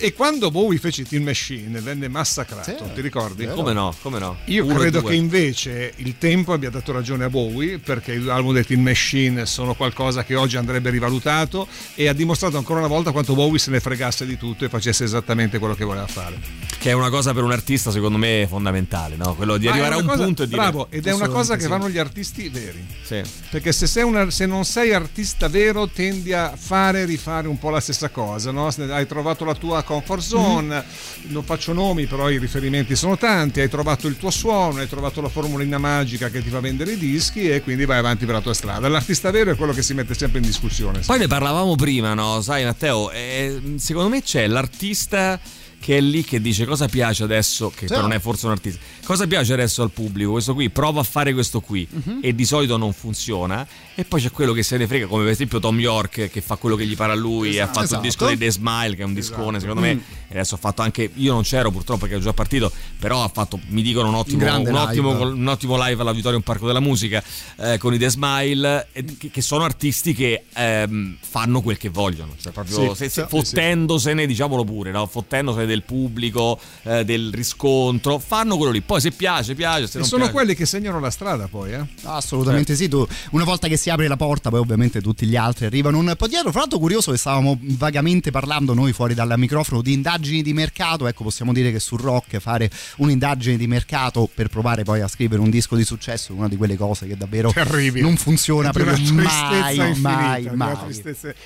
[0.00, 2.92] E quando Bowie fece Teen Machine venne massacrato, Sì.
[2.94, 3.46] ti ricordi?
[3.48, 5.10] come no come no Io Uno credo due.
[5.10, 9.44] che invece il tempo abbia dato ragione a Bowie perché gli album dei Teen Machine
[9.46, 13.70] sono qualcosa che oggi andrebbe rivalutato e ha dimostrato ancora una volta quanto Bowie se
[13.72, 16.38] ne fregasse di tutto e facesse esattamente quello che voleva fare.
[16.78, 19.34] che è una cosa per un artista secondo me fondamentale no?
[19.34, 21.56] quello di Ma arrivare a un cosa- punto e dire Bravo, ed è una cosa
[21.56, 21.68] che sì.
[21.68, 22.86] fanno gli artisti veri.
[23.02, 23.20] sì.
[23.50, 27.58] Perché se, sei una- se non sei artista vero tendi a fare e rifare un
[27.58, 28.68] po' la stessa cosa, no?
[28.68, 30.84] Hai trovato la tua comfort zone,
[31.28, 35.22] non faccio nomi, però i riferimenti sono tanti, hai trovato il tuo suono, hai trovato
[35.22, 38.42] la formulina magica che ti fa vendere i dischi e quindi vai avanti per la
[38.42, 38.86] tua strada.
[38.88, 41.00] L'artista vero è quello che si mette sempre in discussione.
[41.06, 42.42] Poi ne parlavamo prima, no?
[42.42, 45.40] Sai, Matteo, eh, secondo me c'è l'artista
[45.80, 48.80] che è lì che dice cosa piace adesso, che però non è forse un artista,
[49.04, 51.86] cosa piace adesso al pubblico, questo qui, prova a fare questo qui.
[51.90, 52.18] Mhm.
[52.22, 53.66] e di solito non funziona.
[53.94, 56.54] E poi c'è quello che se ne frega, come per esempio Tom York che fa
[56.56, 57.94] quello che gli pare a lui e ha fatto Esatto.
[57.96, 59.90] il disco dei The Smile che è un discone secondo me,
[60.28, 63.28] e adesso ha fatto anche, io non c'ero purtroppo perché ero già partito, però ha
[63.28, 65.24] fatto, mi dicono un ottimo, un ottimo, live.
[65.24, 67.22] un ottimo live all'Auditorium Parco della Musica
[67.56, 71.88] eh, con i The Smile, eh, che, che sono artisti che ehm, fanno quel che
[71.88, 75.06] vogliono, cioè proprio Sì, se- se- fottendosene, diciamolo pure, no?
[75.06, 78.80] fottendosene del pubblico, eh, del riscontro, fanno quello lì.
[78.80, 80.36] Poi se piace, piace, se E non sono piace.
[80.36, 81.84] quelli che segnano la strada poi, eh?
[82.02, 85.66] Assolutamente sì, tu una volta che si apre la porta poi ovviamente tutti gli altri
[85.66, 89.82] arrivano un po' dietro, fra l'altro curioso che stavamo vagamente parlando noi fuori dal microfono
[89.82, 94.48] di indagini di mercato, ecco possiamo dire che sul rock fare un'indagine di mercato per
[94.48, 97.52] provare poi a scrivere un disco di successo è una di quelle cose che davvero
[97.52, 98.02] Terribile.
[98.04, 100.76] non funziona proprio tristezza mai, infinita, mai, mai.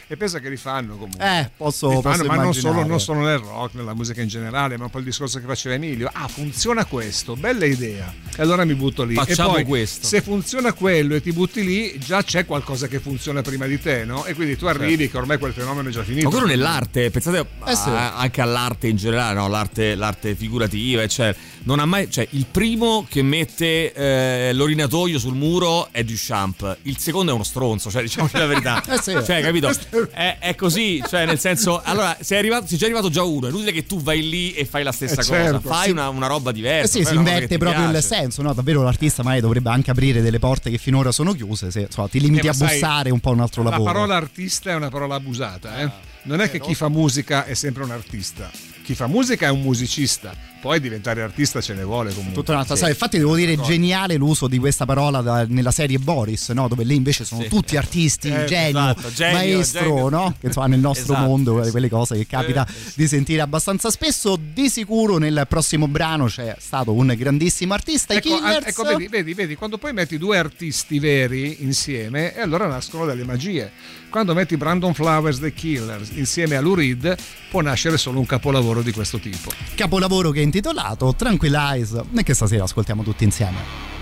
[0.07, 1.25] E pensa che li fanno comunque.
[1.41, 2.75] Eh, posso, Li posso ma non immaginare.
[2.75, 5.47] solo, non solo nel rock, nella musica in generale, ma un po' il discorso che
[5.47, 6.11] faceva Emilio.
[6.13, 8.13] Ah, funziona questo, bella idea.
[8.37, 9.15] E allora mi butto lì.
[9.15, 10.07] Facciamo e poi, questo.
[10.07, 14.05] Se funziona quello e ti butti lì, già c'è qualcosa che funziona prima di te,
[14.05, 14.25] no?
[14.25, 16.25] E quindi tu arrivi che ormai quel fenomeno è già finito.
[16.27, 17.89] Ma quello nell'arte, pensate Eh sì.
[17.89, 19.49] a- anche all'arte in generale, no?
[19.49, 25.35] l'arte, l'arte figurativa, cioè, non ha mai, cioè, il primo che mette eh, l'orinatoio sul
[25.35, 28.83] muro è Duchamp, il secondo è uno stronzo, cioè diciamo la verità.
[28.93, 29.13] Eh sì.
[29.13, 29.71] Cioè, capito?
[30.13, 33.51] È, è così, cioè nel senso, allora sei arrivato, sei già arrivato già uno, è
[33.51, 35.91] inutile che tu vai lì e fai la stessa Eh, cosa, certo, fai sì.
[35.93, 36.93] una, una roba Eh diversa.
[36.99, 38.07] sì, fai si inverte proprio il piace.
[38.07, 38.53] senso, no?
[38.53, 42.21] Davvero l'artista magari dovrebbe anche aprire delle porte che finora sono chiuse, se insomma, ti
[42.21, 43.93] limiti Eh, a ma sai, bussare un po' un altro La lavoro.
[43.93, 45.91] parola artista è una parola abusata, eh?
[46.25, 48.51] Non è che chi fa musica è sempre un artista.
[48.85, 52.35] chi fa musica è un musicista, poi diventare artista ce ne vuole comunque.
[52.35, 52.87] Tutta un'altra Sì.
[52.87, 53.73] Infatti, devo dire D'accordo.
[53.73, 56.69] geniale l'uso di questa parola da- nella serie Boris, no?
[56.69, 57.49] dove lì invece sono Sì.
[57.49, 60.09] tutti artisti, Eh, genio, esatto, genio, maestro, genio.
[60.09, 60.35] no?
[60.39, 61.27] che insomma nel nostro Esatto.
[61.29, 64.39] mondo, quelle cose che capita Eh, di sentire abbastanza spesso.
[64.41, 68.67] Di sicuro nel prossimo brano c'è stato un grandissimo artista, i Ecco, Killers.
[68.69, 73.25] ecco, vedi, vedi, vedi, quando poi metti due artisti veri insieme, e allora nascono delle
[73.25, 73.71] magie.
[74.11, 77.17] Quando metti Brandon Flowers The Killers insieme a Lou Reed,
[77.51, 79.51] può nascere solo un capolavoro di questo tipo.
[79.75, 84.02] capolavoro che è intitolato Tranquilize e che stasera ascoltiamo tutti insieme.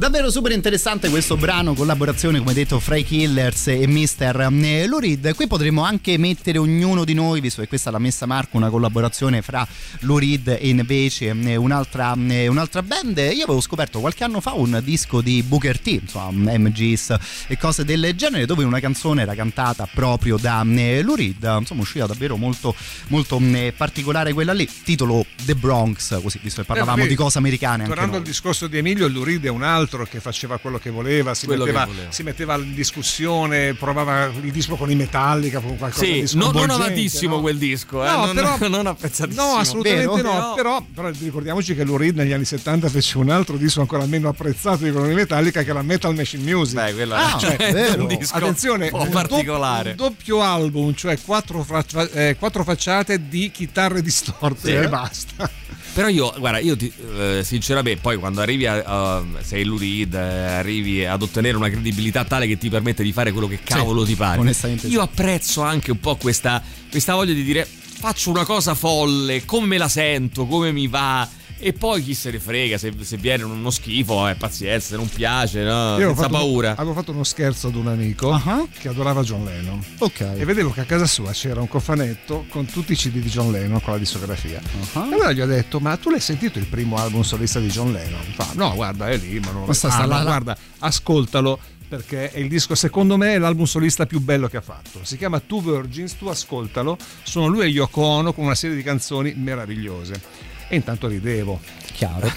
[0.00, 4.48] Davvero super interessante questo brano, collaborazione come detto fra i Killers e Mr.
[4.88, 5.34] Lou Reed.
[5.34, 9.42] Qui potremmo anche mettere ognuno di noi, visto che questa l'ha messa Marco, una collaborazione
[9.42, 9.68] fra
[10.00, 13.18] Lou Reed e invece eh, un'altra, eh, un'altra band.
[13.18, 17.16] Io avevo scoperto qualche anno fa un disco di Booker T, insomma MGs
[17.48, 21.56] e cose del genere, dove una canzone era cantata proprio da eh, Reed.
[21.58, 22.74] Insomma, usciva davvero molto,
[23.08, 24.66] molto eh, particolare quella lì.
[24.82, 27.84] Titolo The Bronx, così visto che parlavamo Eh, vedi, di cose americane.
[27.84, 31.34] Tornando al discorso di Emilio, Lurid è un altro altro che faceva quello che voleva,
[31.34, 32.10] si, Quello che metteva, voleva.
[32.12, 36.26] si metteva in discussione, provava il disco con i Metallica, con qualcosa Sì, di non,
[36.28, 37.40] sconvolgente, non amatissimo no?
[37.40, 39.42] quel disco, eh, No, non, però- non apprezzatissimo.
[39.42, 40.32] No, assolutamente Vero?
[40.32, 40.54] no.
[40.54, 44.04] Però- Però, però ricordiamoci che Lou Reed negli anni 70 fece un altro disco ancora
[44.06, 46.74] meno apprezzato di quello di Metallica, che era Metal Machine Music.
[46.76, 49.94] Beh, quello Ah, è, è un disco Attenzione, un po' particolare.
[49.94, 54.74] doppio, un doppio album, cioè quattro, faccia- eh, quattro facciate di chitarre distorte Sì.
[54.74, 55.50] e basta.
[55.92, 60.14] Però io, guarda, io ti, eh, sinceramente, poi quando arrivi a, a- sei Lou Reed,
[60.14, 64.04] eh, arrivi ad ottenere una credibilità tale che ti permette di fare quello che cavolo
[64.04, 64.38] ti pare.
[64.38, 67.66] onestamente Io apprezzo anche un po' questa, questa voglia di dire
[68.00, 71.28] faccio una cosa folle, come me la sento, come mi va.
[71.62, 75.06] E poi chi se ne frega, se, se viene uno schifo, eh, pazienza, se non
[75.08, 75.70] piace, no?
[75.70, 76.70] Io avevo senza fatto, paura.
[76.70, 78.66] Avevo fatto uno scherzo ad un amico Ah.
[78.78, 79.78] che adorava John Lennon.
[79.98, 80.20] Ok.
[80.20, 83.52] E vedevo che a casa sua c'era un cofanetto con tutti i CD di John
[83.52, 84.58] Lennon con la discografia.
[84.94, 85.00] Ah.
[85.10, 87.92] E allora gli ho detto: Ma tu l'hai sentito il primo album solista di John
[87.92, 88.22] Lennon?
[88.34, 90.22] Fa, no, guarda, è lì, ma non lo Ma sta- Ah, sta no, là- là.
[90.24, 91.58] guarda, ascoltalo.
[91.90, 95.00] Perché è il disco, secondo me, è l'album solista più bello che ha fatto.
[95.02, 96.96] Si chiama Two Virgins, tu ascoltalo.
[97.24, 100.48] Sono lui e Yoko Ono con una serie di canzoni meravigliose.
[100.70, 101.60] E intanto ridevo.
[101.92, 102.32] Chiaro.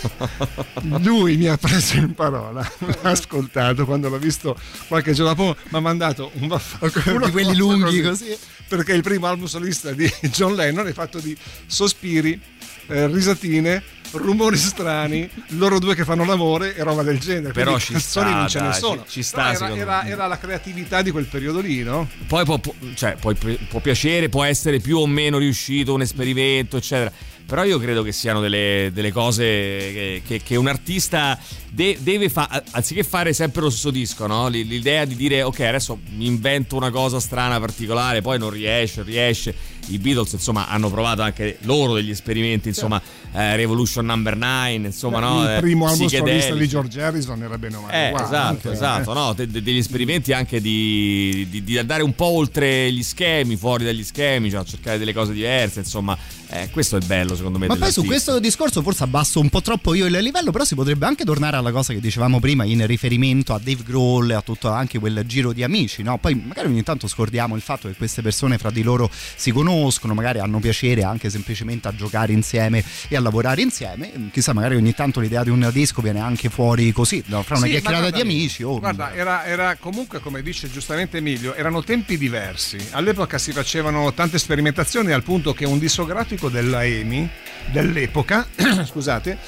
[1.02, 2.60] Lui mi ha preso in parola,
[3.02, 4.58] l'ha ascoltato quando l'ho visto
[4.88, 8.36] qualche giorno dopo, mi ha mandato un vaffanculo Di quelli lunghi così.
[8.66, 12.40] Perché il primo album solista di John Lennon è fatto di sospiri,
[12.86, 17.52] eh, risatine, rumori strani, loro due che fanno l'amore e roba del genere.
[17.52, 19.02] Però Quindi ci canzoni sta, non ce ne dai, sono.
[19.04, 22.08] ci- ci sta, era, era- era la creatività di quel periodo lì, no?
[22.28, 22.60] Poi può-
[22.94, 23.32] cioè, può,
[23.68, 27.12] può piacere, può essere più o meno riuscito un esperimento, eccetera.
[27.50, 31.36] Però io credo che siano delle, delle cose che, che- che un artista
[31.72, 34.48] de- deve fare, anziché fare sempre lo stesso disco, no?
[34.48, 39.02] L- l'idea di dire ok, adesso mi invento una cosa strana, particolare, poi non riesce,
[39.02, 39.54] riesce.
[39.86, 43.00] I Beatles, insomma, hanno provato anche loro degli esperimenti, insomma,
[43.32, 45.42] eh, Revolution Number 9, insomma, no?
[45.42, 47.94] il Eh, primo album solista di George Harrison era bene o male.
[47.94, 49.14] Eh, uguale, esatto, anche, esatto, eh.
[49.14, 49.32] no?
[49.32, 53.84] De- de- degli esperimenti anche di, di- di andare un po' oltre gli schemi, fuori
[53.84, 56.16] dagli schemi, cioè cercare delle cose diverse, insomma,
[56.50, 57.66] eh, questo è bello secondo me.
[57.66, 60.74] Ma poi su questo discorso forse abbasso un po' troppo io il livello, però si
[60.76, 64.42] potrebbe anche tornare alla cosa che dicevamo prima in riferimento a Dave Grohl e a
[64.42, 66.18] tutto anche quel giro di amici, no?
[66.18, 70.14] Poi magari ogni tanto scordiamo il fatto che queste persone fra di loro si conoscono,
[70.14, 74.10] magari hanno piacere anche semplicemente a giocare insieme e a lavorare insieme.
[74.32, 77.42] Chissà, magari ogni tanto l'idea di un disco viene anche fuori così, no?
[77.42, 78.62] fra una Sì, chiacchierata guarda, di amici.
[78.62, 82.78] oh, Guarda, era, era comunque, come dice giustamente Emilio, erano tempi diversi.
[82.90, 87.28] All'epoca si facevano tante sperimentazioni al punto che un discografico della EMI
[87.70, 88.46] dell'epoca,
[88.84, 89.38] scusate,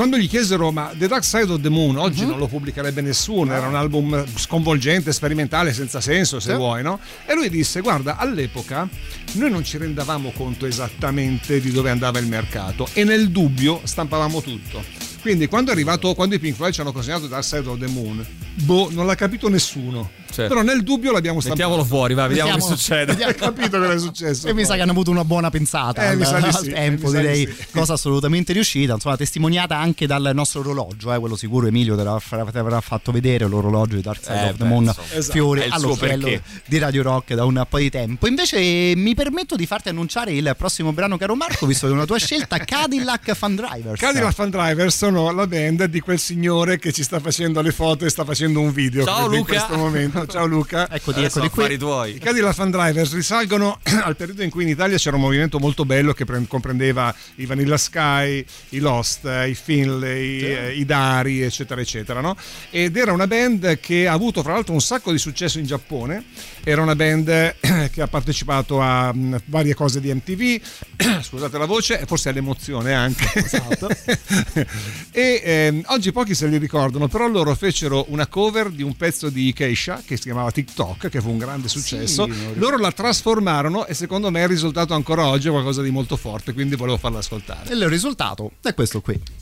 [0.00, 3.52] quando gli chiesero ma The Dark Side of the Moon oggi non lo pubblicherebbe nessuno,
[3.52, 6.56] era un album sconvolgente, sperimentale, senza senso se Sì.
[6.56, 6.98] vuoi, no?
[7.26, 8.88] E lui disse guarda all'epoca
[9.32, 14.40] noi non ci rendavamo conto esattamente di dove andava il mercato e nel dubbio stampavamo
[14.40, 15.09] tutto.
[15.20, 17.86] Quindi quando è arrivato, quando i Pink Floyd ci hanno consegnato Dark Side of the
[17.88, 20.10] Moon, boh, non l'ha capito nessuno.
[20.30, 20.54] Certo.
[20.54, 21.62] Però nel dubbio l'abbiamo stampato.
[21.68, 23.12] Mettiamolo fuori, va, vediamo Mettiamo- che succede.
[23.24, 24.46] Hai capito cosa è successo?
[24.46, 26.56] E mi sa che hanno avuto una buona pensata Eh, al, mi sa di al
[26.56, 27.66] sì, tempo, mi sa di direi, sì.
[27.72, 32.80] cosa assolutamente riuscita, insomma testimoniata anche dal nostro orologio, eh, quello sicuro Emilio te l'avrà,
[32.80, 35.32] fatto vedere, l'orologio di Dark Side Eh, of the Moon, esatto.
[35.32, 36.42] fiore È il allo suo chiello perché.
[36.64, 38.26] di Radio Rock da un po' di tempo.
[38.28, 42.06] Invece mi permetto di farti annunciare il prossimo brano, caro Marco, visto che è una
[42.06, 43.98] tua scelta, Cadillac Fan Drivers.
[44.00, 48.04] Cadillac Fan Driver sono la band di quel signore che ci sta facendo le foto
[48.04, 49.52] e sta facendo un video Ciao, credo, in Luca.
[49.52, 50.26] questo momento.
[50.26, 50.86] Ciao Luca.
[50.90, 51.62] Eccoti, Adesso eccoti qui.
[51.62, 52.14] affari tuoi.
[52.14, 55.84] I Cadillac Fan Drivers risalgono al periodo in cui in Italia c'era un movimento molto
[55.84, 61.80] bello che pre- comprendeva i Vanilla Sky, i Lost, i Finlay, eh, i Dari, eccetera,
[61.80, 62.20] eccetera.
[62.20, 62.36] no?
[62.70, 66.22] Ed era una band che ha avuto fra l'altro un sacco di successo in Giappone.
[66.62, 67.56] Era una band
[67.90, 70.60] che ha partecipato a mh, varie cose di MTV,
[71.22, 73.28] scusate la voce, e forse all'emozione anche.
[73.34, 73.88] Esatto.
[75.10, 79.28] e ehm, oggi pochi se li ricordano, però loro fecero una cover di un pezzo
[79.28, 82.24] di Keisha che si chiamava TikTok, che fu un grande successo.
[82.24, 82.58] ricordo.
[82.60, 86.52] loro la trasformarono e secondo me il risultato ancora oggi è qualcosa di molto forte,
[86.52, 87.70] quindi volevo farla ascoltare.
[87.70, 89.39] E il risultato è questo qui.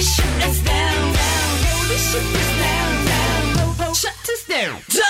[0.00, 1.58] Baby, shut us down, down.
[1.86, 3.04] Baby, shut us down,
[3.76, 3.94] down.
[3.94, 4.80] Shut us down.
[4.88, 5.09] down.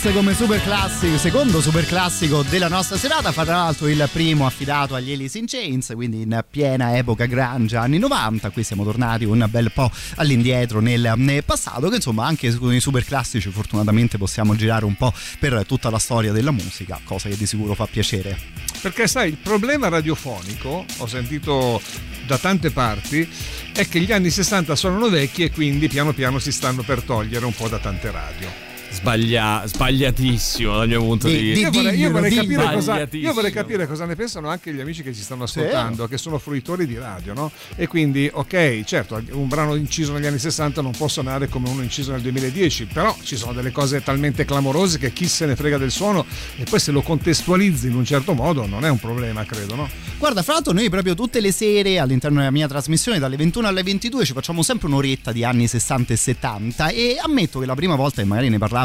[0.00, 4.46] Birds come super classico, secondo super classico della nostra serata, fa tra l'altro il primo
[4.46, 9.24] affidato agli Alice in Chains, quindi in piena epoca grunge anni 90, qui siamo tornati
[9.24, 14.18] un bel po' all'indietro nel, nel passato, che insomma anche con i super classici fortunatamente
[14.18, 17.86] possiamo girare un po' per tutta la storia della musica, cosa che di sicuro fa
[17.86, 18.38] piacere.
[18.80, 21.80] Perché sai, il problema radiofonico, ho sentito
[22.26, 23.28] da tante parti,
[23.72, 27.44] è che gli anni 60 sono vecchi e quindi piano piano si stanno per togliere
[27.44, 28.67] un po' da tante radio.
[28.90, 31.68] Sbaglia- sbagliatissimo dal mio punto di Di- vista.
[31.68, 32.10] Io vorrei, io
[33.12, 36.38] io vorrei capire cosa ne pensano anche gli amici che ci stanno ascoltando, che sono
[36.38, 37.50] fruitori di radio, no?
[37.76, 41.82] E quindi, ok, certo, un brano inciso negli anni 60 non può suonare come uno
[41.82, 45.76] inciso nel 2010, però ci sono delle cose talmente clamorose che chi se ne frega
[45.76, 46.24] del suono
[46.56, 49.88] e poi se lo contestualizzi in un certo modo non è un problema, credo, no?
[50.18, 53.82] Guarda, fra l'altro noi proprio tutte le sere all'interno della mia trasmissione dalle 21 alle
[53.82, 57.94] 22 ci facciamo sempre un'oretta di anni 60 e 70 e ammetto che la prima
[57.94, 58.77] volta che magari ne parlavo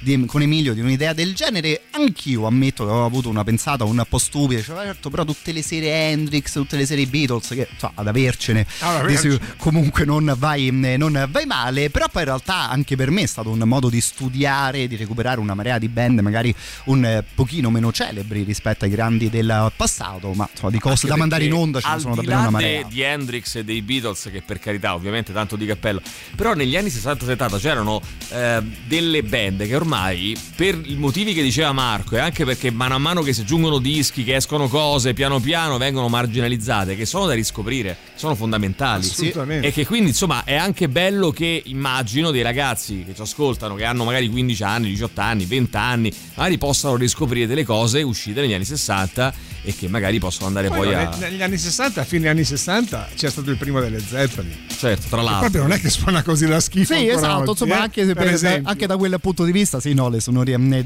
[0.00, 4.02] di- con Emilio di un'idea del genere, anch'io ammetto che avevo avuto una pensata un
[4.08, 7.90] po' stupida, cioè, certo, però tutte le serie Hendrix, tutte le serie Beatles, che so,
[7.94, 9.32] ad avercene, Ah, ad avercene.
[9.34, 13.22] sicuro comunque non vai, eh, non vai male, però poi in realtà anche per me
[13.22, 17.24] è stato un modo di studiare, di recuperare una marea di band magari un eh,
[17.34, 21.52] pochino meno celebri rispetto ai grandi del passato, ma insomma, di cose da mandare in
[21.52, 22.82] onda ce ne sono davvero una marea.
[22.88, 26.00] di Hendrix e dei Beatles che per carità ovviamente tanto di cappello
[26.36, 31.72] però negli anni 60-70 c'erano eh, delle band che ormai per i motivi che diceva
[31.72, 35.40] Marco e anche perché mano a mano che si aggiungono dischi che escono cose piano
[35.40, 39.66] piano vengono marginalizzate che sono da riscoprire sono fondamentali Assolutamente.
[39.68, 43.84] e che quindi insomma è anche bello che immagino dei ragazzi che ci ascoltano che
[43.84, 48.52] hanno magari 15 anni 18 anni 20 anni magari possano riscoprire delle cose uscite negli
[48.52, 49.32] anni 60
[49.62, 52.28] e che magari possono andare Poi, poi, no, a ne- negli anni 60, a fine
[52.28, 54.56] anni 60, c'è stato il primo delle Zeppelin.
[54.68, 56.94] certo tra l'altro proprio non è che suona così la schifo.
[56.94, 57.80] Sì, esatto, oggi, insomma, eh?
[57.82, 58.70] anche, se Per per- esempio.
[58.70, 60.18] anche da quel punto di vista, sì, no, le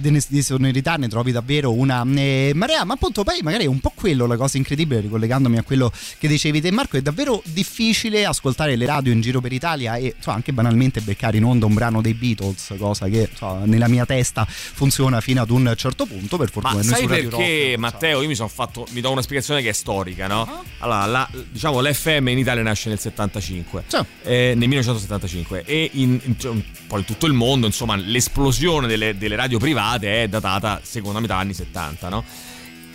[0.00, 3.80] de- di sonorità ne trovi davvero una eh, marea, ma appunto poi magari è un
[3.80, 8.24] po' quello la cosa incredibile, ricollegandomi a quello che dicevi te Marco, è davvero difficile
[8.24, 11.74] ascoltare le radio in giro per Italia e insomma, anche banalmente beccare in onda un
[11.74, 16.36] brano dei Beatles, cosa che insomma, nella mia testa funziona fino ad un certo punto,
[16.36, 17.78] per fortuna Ma noi sai perché, Rock.
[17.78, 18.22] Matteo?
[18.22, 18.86] Io mi sono fatto.
[18.90, 20.42] Mi do una spiegazione che è storica, no?
[20.42, 20.62] Ah.
[20.78, 23.96] Allora, la- diciamo, l'FM in Italia nasce nel 75, Sì.
[24.22, 27.96] eh, nel 1975, e in, in- cioè, un po' in tutto il mondo, insomma,
[28.34, 32.24] l'esplosione delle, delle radio private è datata seconda metà anni 70, no?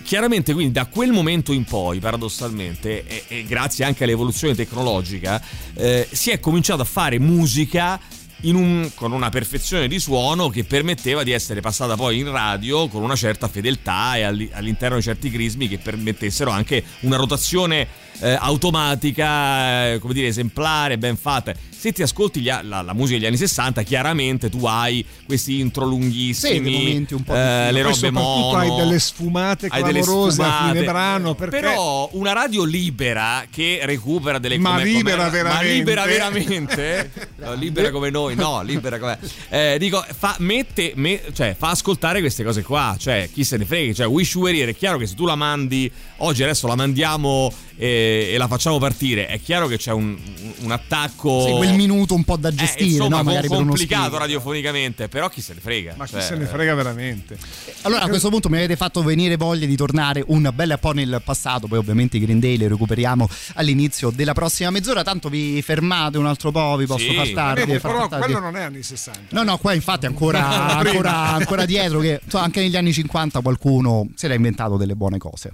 [0.03, 5.41] Chiaramente, quindi, da quel momento in poi, paradossalmente, e, e grazie anche all'evoluzione tecnologica,
[5.75, 7.99] eh, si è cominciato a fare musica
[8.43, 13.03] un- con una perfezione di suono che permetteva di essere passata poi in radio con
[13.03, 17.87] una certa fedeltà e alli- all'interno di certi crismi che permettessero anche una rotazione
[18.21, 21.53] eh, automatica, eh, come dire, esemplare, ben fatta.
[21.69, 25.59] Se ti ascolti gli a- la, la musica degli anni 60, chiaramente tu hai questi
[25.59, 28.57] intro Sì, lunghissimi, dei momenti un po' eh, le robe mono.
[28.57, 30.71] hai delle sfumate hai delle clamorose a sfumate.
[30.73, 31.35] fine brano.
[31.35, 35.65] Perché Però una radio libera che recupera delle Ma come- libera come- veramente?
[35.65, 37.11] Ma libera veramente?
[37.39, 39.17] No, libera come noi, no, libera come.
[39.47, 42.95] Eh, dico, fa, mette, me- cioè, fa ascoltare queste cose qua.
[42.99, 43.93] Cioè, chi se ne frega.
[43.93, 47.51] Cioè, Wish Here, è chiaro che se tu la mandi oggi, adesso la mandiamo
[47.81, 50.17] e, e la facciamo partire, è chiaro che c'è un,
[50.59, 51.45] un attacco.
[51.45, 53.23] Sì, quel minuto un po' da Eh, gestire, insomma, no?
[53.23, 54.19] magari per uno complicato speaker.
[54.21, 55.93] radiofonicamente, però chi se ne frega.
[55.95, 57.37] Ma chi Cioè, se ne frega veramente?
[57.83, 61.21] Allora a questo punto mi avete fatto venire voglia di tornare un bel po' nel
[61.23, 66.17] passato, poi ovviamente i Green Day li recuperiamo all'inizio della prossima mezz'ora, tanto vi fermate
[66.17, 67.79] un altro po', vi posso Sì, far tardi.
[67.79, 68.25] Far però tardi.
[68.25, 69.19] quello non è anni 60.
[69.29, 74.09] No, no, qua infatti ancora, ancora, ancora dietro che insomma, anche negli anni 50 qualcuno
[74.15, 75.53] si era inventato delle buone cose.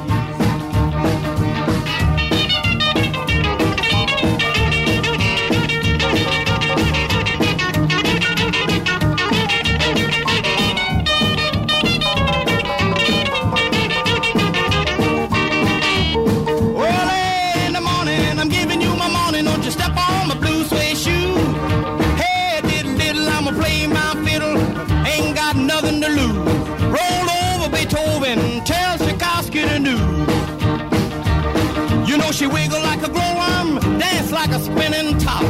[32.41, 35.43] She wiggle like a glowworm, dance like a spinning top.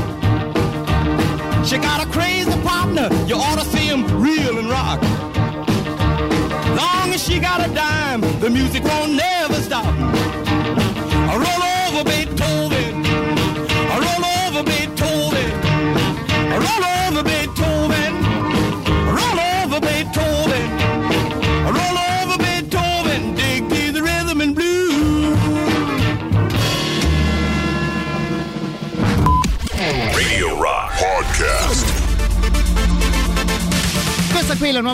[1.65, 5.01] She got a crazy partner, you ought to see him reel and rock.
[6.75, 10.30] Long as she got a dime, the music won't never stop.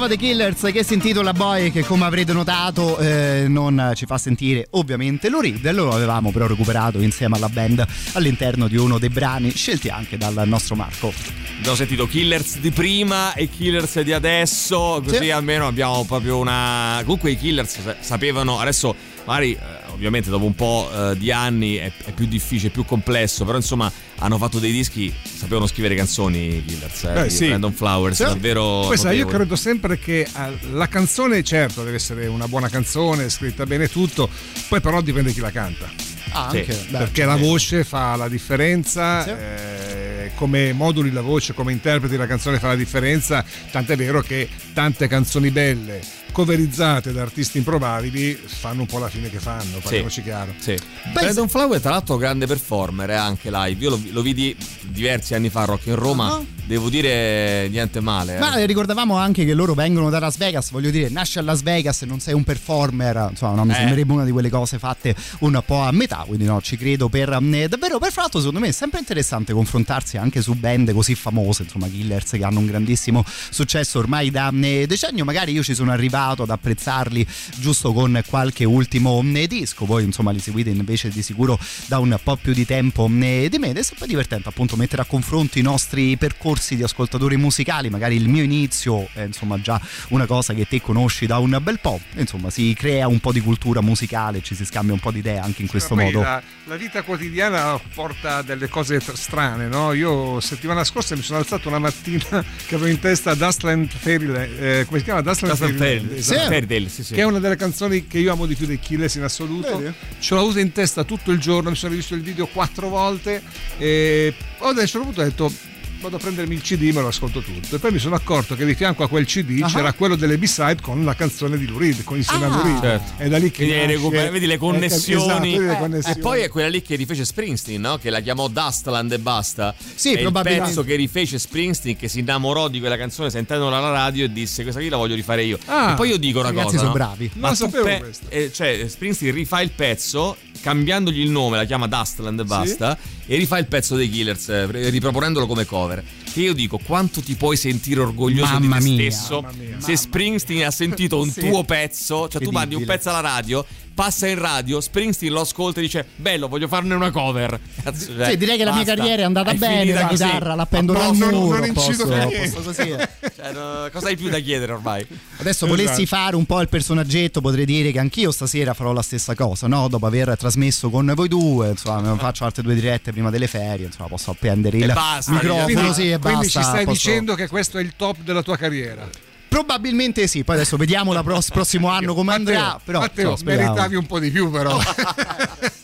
[0.07, 4.17] Nuova The Killers che si intitola Boy che come avrete notato eh, non ci fa
[4.17, 9.51] sentire ovviamente Luride, lo avevamo però recuperato insieme alla band all'interno di uno dei brani
[9.51, 11.11] scelti anche dal nostro Marco.
[11.57, 15.31] Abbiamo sentito Killers di prima e Killers di adesso, così Sì.
[15.31, 16.99] almeno abbiamo proprio una...
[17.01, 18.95] Comunque i Killers sa- sapevano, adesso
[19.25, 19.59] magari eh,
[19.97, 23.57] ovviamente dopo un po' eh, di anni è, è più difficile, è più complesso, però
[23.57, 27.47] insomma hanno fatto dei dischi, sapevano scrivere canzoni i Killers, eh, Beh, sì.
[27.47, 28.23] Brandon Flowers, Sì.
[28.23, 28.95] davvero...
[28.95, 33.65] Sai, io credo sempre che eh, la canzone, certo, deve essere una buona canzone, scritta
[33.65, 34.29] bene tutto,
[34.69, 35.89] poi però dipende chi la canta.
[36.31, 39.29] Ah, Sì, anche, beh, perché la voce fa la differenza, Sì.
[39.29, 44.47] eh, come moduli la voce, come interpreti la canzone fa la differenza, tant'è vero che
[44.73, 46.01] tante canzoni belle
[46.31, 50.53] coverizzate da artisti improbabili fanno un po' la fine che fanno, parliamoci chiaro.
[50.59, 50.77] Sì.
[51.13, 53.83] Brandon Flower, tra l'altro, grande performer eh, anche live.
[53.83, 56.33] Io lo, lo vidi diversi anni fa a Rock in Roma.
[56.33, 56.56] Ah.
[56.67, 58.35] Devo dire niente male.
[58.35, 58.39] eh.
[58.39, 62.01] Ma ricordavamo anche che loro vengono da Las Vegas, voglio dire, nasci a Las Vegas
[62.01, 63.75] e non sei un performer, insomma, no, mi Eh.
[63.75, 67.29] sembrerebbe una di quelle cose fatte un po' a metà, quindi no, ci credo per
[67.31, 71.63] eh, davvero per fatto, secondo me è sempre interessante confrontarsi anche su band così famose,
[71.63, 75.91] insomma, Killers che hanno un grandissimo successo ormai da eh, decennio, magari io ci sono
[75.93, 77.25] arrivato ad apprezzarli
[77.59, 82.19] giusto con qualche ultimo eh, disco, voi insomma li seguite invece di sicuro da un
[82.21, 85.57] po' più di tempo eh, di me ed è sempre divertente appunto mettere a confronto
[85.57, 89.79] i nostri percorsi di ascoltatori musicali, magari il mio inizio è insomma già
[90.09, 93.39] una cosa che te conosci da un bel po', insomma si crea un po' di
[93.39, 96.21] cultura musicale, ci si scambia un po' di idee anche in questo modo.
[96.21, 99.93] La, la vita quotidiana porta delle cose tr- strane, no?
[99.93, 104.85] Io settimana scorsa mi sono alzato una mattina che avevo in testa Dustland Fairyland, eh,
[104.85, 105.21] come si chiama?
[105.21, 106.47] Dustland, Dustland Fairyland, Fairy- esatto.
[106.47, 107.13] Fairytale, sì, sì.
[107.13, 109.77] che è una delle canzoni che io amo di più dei Killers in assoluto.
[109.77, 109.93] Vedi?
[110.19, 113.41] Ce l'ho avuta in testa tutto il giorno, mi sono rivisto il video quattro volte
[113.77, 115.51] e poi ad un certo punto ho detto
[115.99, 118.65] vado a prendermi il CD me lo ascolto tutto e poi mi sono accorto che
[118.65, 119.67] di fianco a quel CD Ah.
[119.67, 122.55] c'era quello delle B-side con la canzone di Lurid con insieme a Ah.
[122.55, 123.11] Lurid Certo.
[123.23, 125.23] è da lì che Quindi nasce- recuperato- vedi le connessioni.
[125.23, 126.17] esatto, vedi le Eh, connessioni.
[126.17, 127.97] E poi è quella lì che rifece Springsteen, no?
[127.97, 129.73] Che la chiamò Dustland e basta.
[129.95, 130.67] Sì, è il probabilmente.
[130.69, 134.61] pezzo che rifece Springsteen, che si innamorò di quella canzone sentendola alla radio e disse:
[134.61, 135.57] Questa qui la voglio rifare io.
[135.65, 136.77] Ah, e poi io dico una ragazzi cosa.
[136.77, 136.93] sono no?
[136.93, 137.31] bravi.
[137.33, 138.25] Non tu sapevo questo.
[138.29, 142.97] eh, cioè, Springsteen rifà il pezzo, cambiandogli il nome, la chiama Dustland e basta.
[143.29, 146.03] E rifà il pezzo dei Killers, eh, riproponendolo come cover.
[146.31, 149.11] Che io dico: quanto ti puoi sentire orgoglioso Mamma di te mia.
[149.11, 149.79] stesso Mamma mia.
[149.79, 151.39] se Springsteen ha sentito un Sì.
[151.41, 153.65] tuo pezzo, cioè tu mandi un pezzo alla radio,
[153.97, 157.59] passa in radio, Springsteen lo ascolta e dice bello, voglio farne una cover.
[157.83, 158.95] Cazzo, cioè, Sì, direi che la mia basta.
[158.95, 160.23] carriera è andata bene, finita la così.
[160.23, 161.25] chitarra l'appendo A al posto.
[161.31, 162.37] muro, non incido niente.
[162.51, 162.95] posto così.
[163.35, 165.07] Cioè, no, cosa hai più da chiedere ormai?
[165.37, 166.21] Adesso volessi Esatto.
[166.21, 169.87] fare un po' il personaggetto, potrei dire che anch'io stasera farò la stessa cosa, no?
[169.87, 174.07] Dopo aver trasmesso con voi due, insomma, faccio altre due dirette prima delle ferie, insomma,
[174.09, 176.59] posso appendere E il basta, microfono, quindi, sì, e quindi basta.
[176.61, 179.07] ci stai posso- dicendo che questo è il top della tua carriera
[179.47, 183.71] Probabilmente sì, poi adesso vediamo il prossimo anno come andrà, però Matteo, speriamo.
[183.71, 184.77] meritavi un po' di più però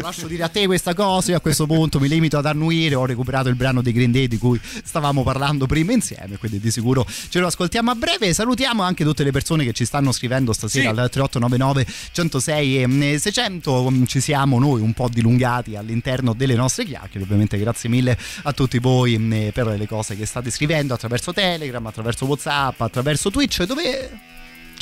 [0.00, 3.04] Lascio dire a te questa cosa, io a questo punto mi limito ad annuire, ho
[3.04, 7.06] recuperato il brano dei Green Day di cui stavamo parlando prima insieme, quindi di sicuro
[7.28, 8.32] ce lo ascoltiamo a breve.
[8.32, 10.98] Salutiamo anche tutte le persone che ci stanno scrivendo stasera Sì.
[11.00, 16.84] al 3899 106 e 600, Mm, ci siamo noi un po' dilungati all'interno delle nostre
[16.84, 21.32] chiacchiere, ovviamente grazie mille a tutti voi mm, per le cose che state scrivendo attraverso
[21.32, 24.10] Telegram, attraverso Whatsapp, attraverso Twitch, dove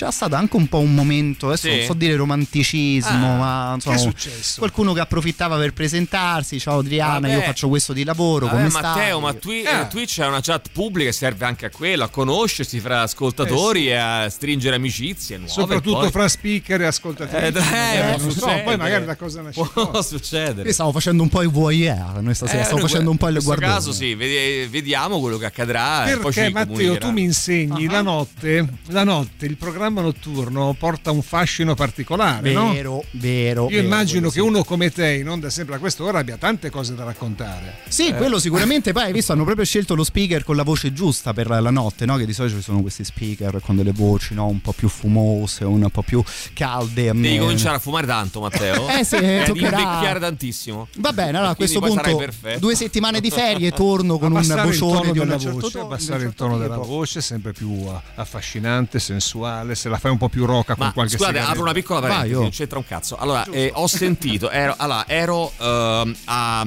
[0.01, 1.77] c'era stato anche un po' un momento, adesso Sì.
[1.77, 4.59] non so dire romanticismo, Ah, ma insomma, che è successo?
[4.59, 7.35] qualcuno che approfittava per presentarsi, ciao Adriana, Vabbè.
[7.35, 9.21] io faccio questo di lavoro, Vabbè, come Matteo, stai?
[9.21, 9.81] ma Twi- Eh.
[9.81, 13.89] eh, Twitch è una chat pubblica e serve anche a quello, a conoscersi fra ascoltatori
[13.89, 15.53] e a stringere amicizie nuove.
[15.53, 17.45] Soprattutto poi- fra speaker e ascoltatori.
[17.47, 19.61] Eh, dai, può non so, poi magari da cosa nasce.
[19.61, 20.01] Può cosa.
[20.03, 20.67] succedere.
[20.67, 23.37] Io stavo facendo un po' il voyeur, noi stasera Eh, stavo facendo un po' il
[23.37, 23.79] In questo guardone.
[23.79, 27.07] caso sì, vedi- vediamo quello che accadrà e poi Perché ci Matteo, comunicherà.
[27.07, 32.72] tu mi insegni la notte, la notte, il programma notturno porta un fascino particolare, no?
[32.72, 33.62] Vero, vero.
[33.64, 34.41] Io vero, immagino che sì.
[34.41, 37.78] uno come te, in onda sempre a quest'ora, abbia tante cose da raccontare.
[37.88, 38.93] Sì, quello sicuramente.
[38.95, 42.05] Poi hai visto, hanno proprio scelto lo speaker con la voce giusta per la notte,
[42.07, 42.16] no?
[42.16, 44.47] Che di solito ci sono questi speaker con delle voci, no?
[44.47, 46.22] Un po' più fumose, un po' più
[46.53, 47.12] calde.
[47.12, 48.88] Devi Eh, cominciare a fumare tanto, Matteo.
[48.88, 49.78] Eh sì, e ad toccherà.
[49.80, 50.88] invecchiare tantissimo.
[50.99, 52.22] Va bene, allora a questo punto
[52.59, 55.84] due settimane di ferie torno con un vocione tono di una della certo voce, tono,
[55.84, 57.84] abbassare il tono certo della voce, sempre più
[58.14, 59.74] affascinante, sensuale.
[59.81, 61.51] Se la fai un po' più roca con qualche scusate, sigaretta.
[61.53, 62.43] apro una piccola parentesi, Vai, oh.
[62.43, 63.16] non c'entra un cazzo.
[63.16, 66.64] Allora, eh, ho sentito, ero, allora, ero ehm, a.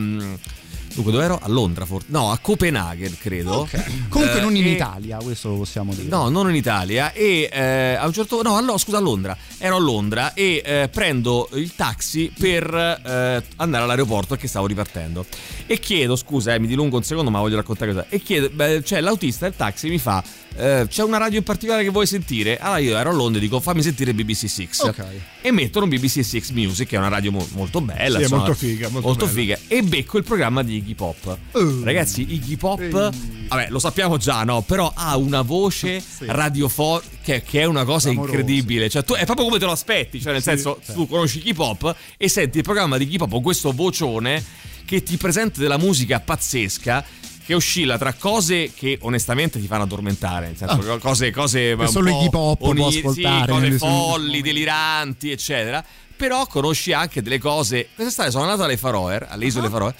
[0.95, 1.39] Dunque, dove ero?
[1.41, 2.05] A Londra, forse?
[2.11, 3.67] No, a Copenaghen, credo.
[4.09, 6.07] Comunque Eh, non in e- Italia, questo lo possiamo dire.
[6.07, 7.11] No, non in Italia.
[7.13, 9.35] E eh, a un certo no, allo- scusa, a Londra.
[9.57, 15.25] Ero a Londra e eh, prendo il taxi per eh, andare all'aeroporto perché stavo ripartendo.
[15.65, 18.05] E chiedo, scusa, eh, mi dilungo un secondo, ma voglio raccontare cosa.
[18.09, 20.23] E chiedo, beh, cioè l'autista del taxi mi fa.
[20.55, 22.57] Eh, c'è una radio in particolare che vuoi sentire?
[22.59, 25.03] Allora io ero a Londra e dico fammi sentire BBC Six Ok.
[25.41, 28.55] e mettono BBC Six Music che è una radio mo- molto bella Sì, insomma, molto
[28.57, 29.27] figa, molto bella.
[29.31, 31.83] figa e becco il programma di Iggy Pop Uh.
[31.83, 32.87] ragazzi Iggy Pop
[33.47, 38.09] vabbè lo sappiamo già no però ha una voce radiofonica che, che è una cosa
[38.09, 38.31] Clamorosa.
[38.37, 41.53] incredibile cioè tu è proprio come te lo aspetti cioè nel senso tu conosci Iggy
[41.53, 44.43] Pop e senti il programma di Iggy Pop con questo vocione
[44.85, 47.03] che ti presenta della musica pazzesca
[47.45, 51.87] che oscilla tra cose che onestamente ti fanno addormentare, nel senso cose, cose un Ah.
[51.87, 55.83] solo po' Iggy Pop può oni- sì, ascoltare cose folli, deliranti, eccetera.
[56.15, 57.89] Però conosci anche delle cose.
[57.95, 59.93] Quest'estate sono andato alle Faroe, alle isole Faroe,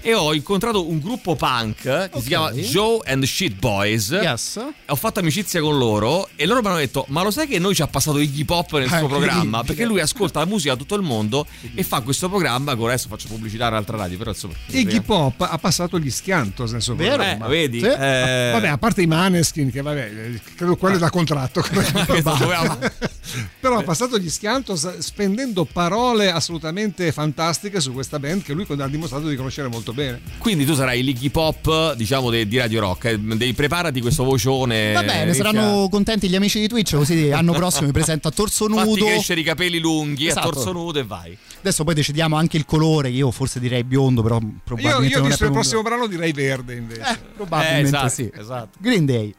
[0.00, 2.08] e ho incontrato un gruppo punk che Ah.
[2.10, 2.20] Ok.
[2.22, 4.08] si chiama Joe and the Shit Boys.
[4.10, 4.60] Yes.
[4.86, 7.74] Ho fatto amicizia con loro e loro mi hanno detto: Ma lo sai che noi
[7.74, 9.62] ci ha passato Iggy Pop nel suo programma?
[9.64, 12.74] Perché lui ascolta la musica da tutto il mondo e fa questo programma.
[12.76, 14.54] Con adesso faccio pubblicità un'altra radio, però insomma.
[14.68, 17.14] Iggy Pop ha passato gli schiantos nel suo Vero?
[17.14, 17.46] Eh, programma.
[17.48, 17.80] vedi?
[17.80, 17.86] Sì.
[17.86, 21.62] Eh, Vabbè, a parte i Maneskin, che vabbè, eh, credo quello è da contratto.
[23.60, 28.86] Però ha passato gli schiantos spendendo parole assolutamente fantastiche su questa band che lui ha
[28.86, 30.20] dimostrato di conoscere molto bene.
[30.38, 33.04] Quindi tu sarai l'Iggy Pop, diciamo, de- di Radio Rock.
[33.06, 34.92] eh, Devi preparati questo vocione.
[34.92, 38.30] Va bene, inizia- saranno contenti gli amici di Twitch, così l'anno prossimo mi presento a
[38.30, 39.04] torso Fatti nudo.
[39.06, 40.48] crescere i capelli lunghi Esatto.
[40.48, 41.36] a torso nudo e vai.
[41.58, 45.26] Adesso poi decidiamo anche il colore, io forse direi biondo, però Io, probabilmente io non
[45.26, 47.00] è visto il prossimo brano direi verde invece.
[47.00, 48.30] Eh, probabilmente Eh, esatto, sì.
[48.38, 48.78] esatto.
[48.78, 49.34] Green Day.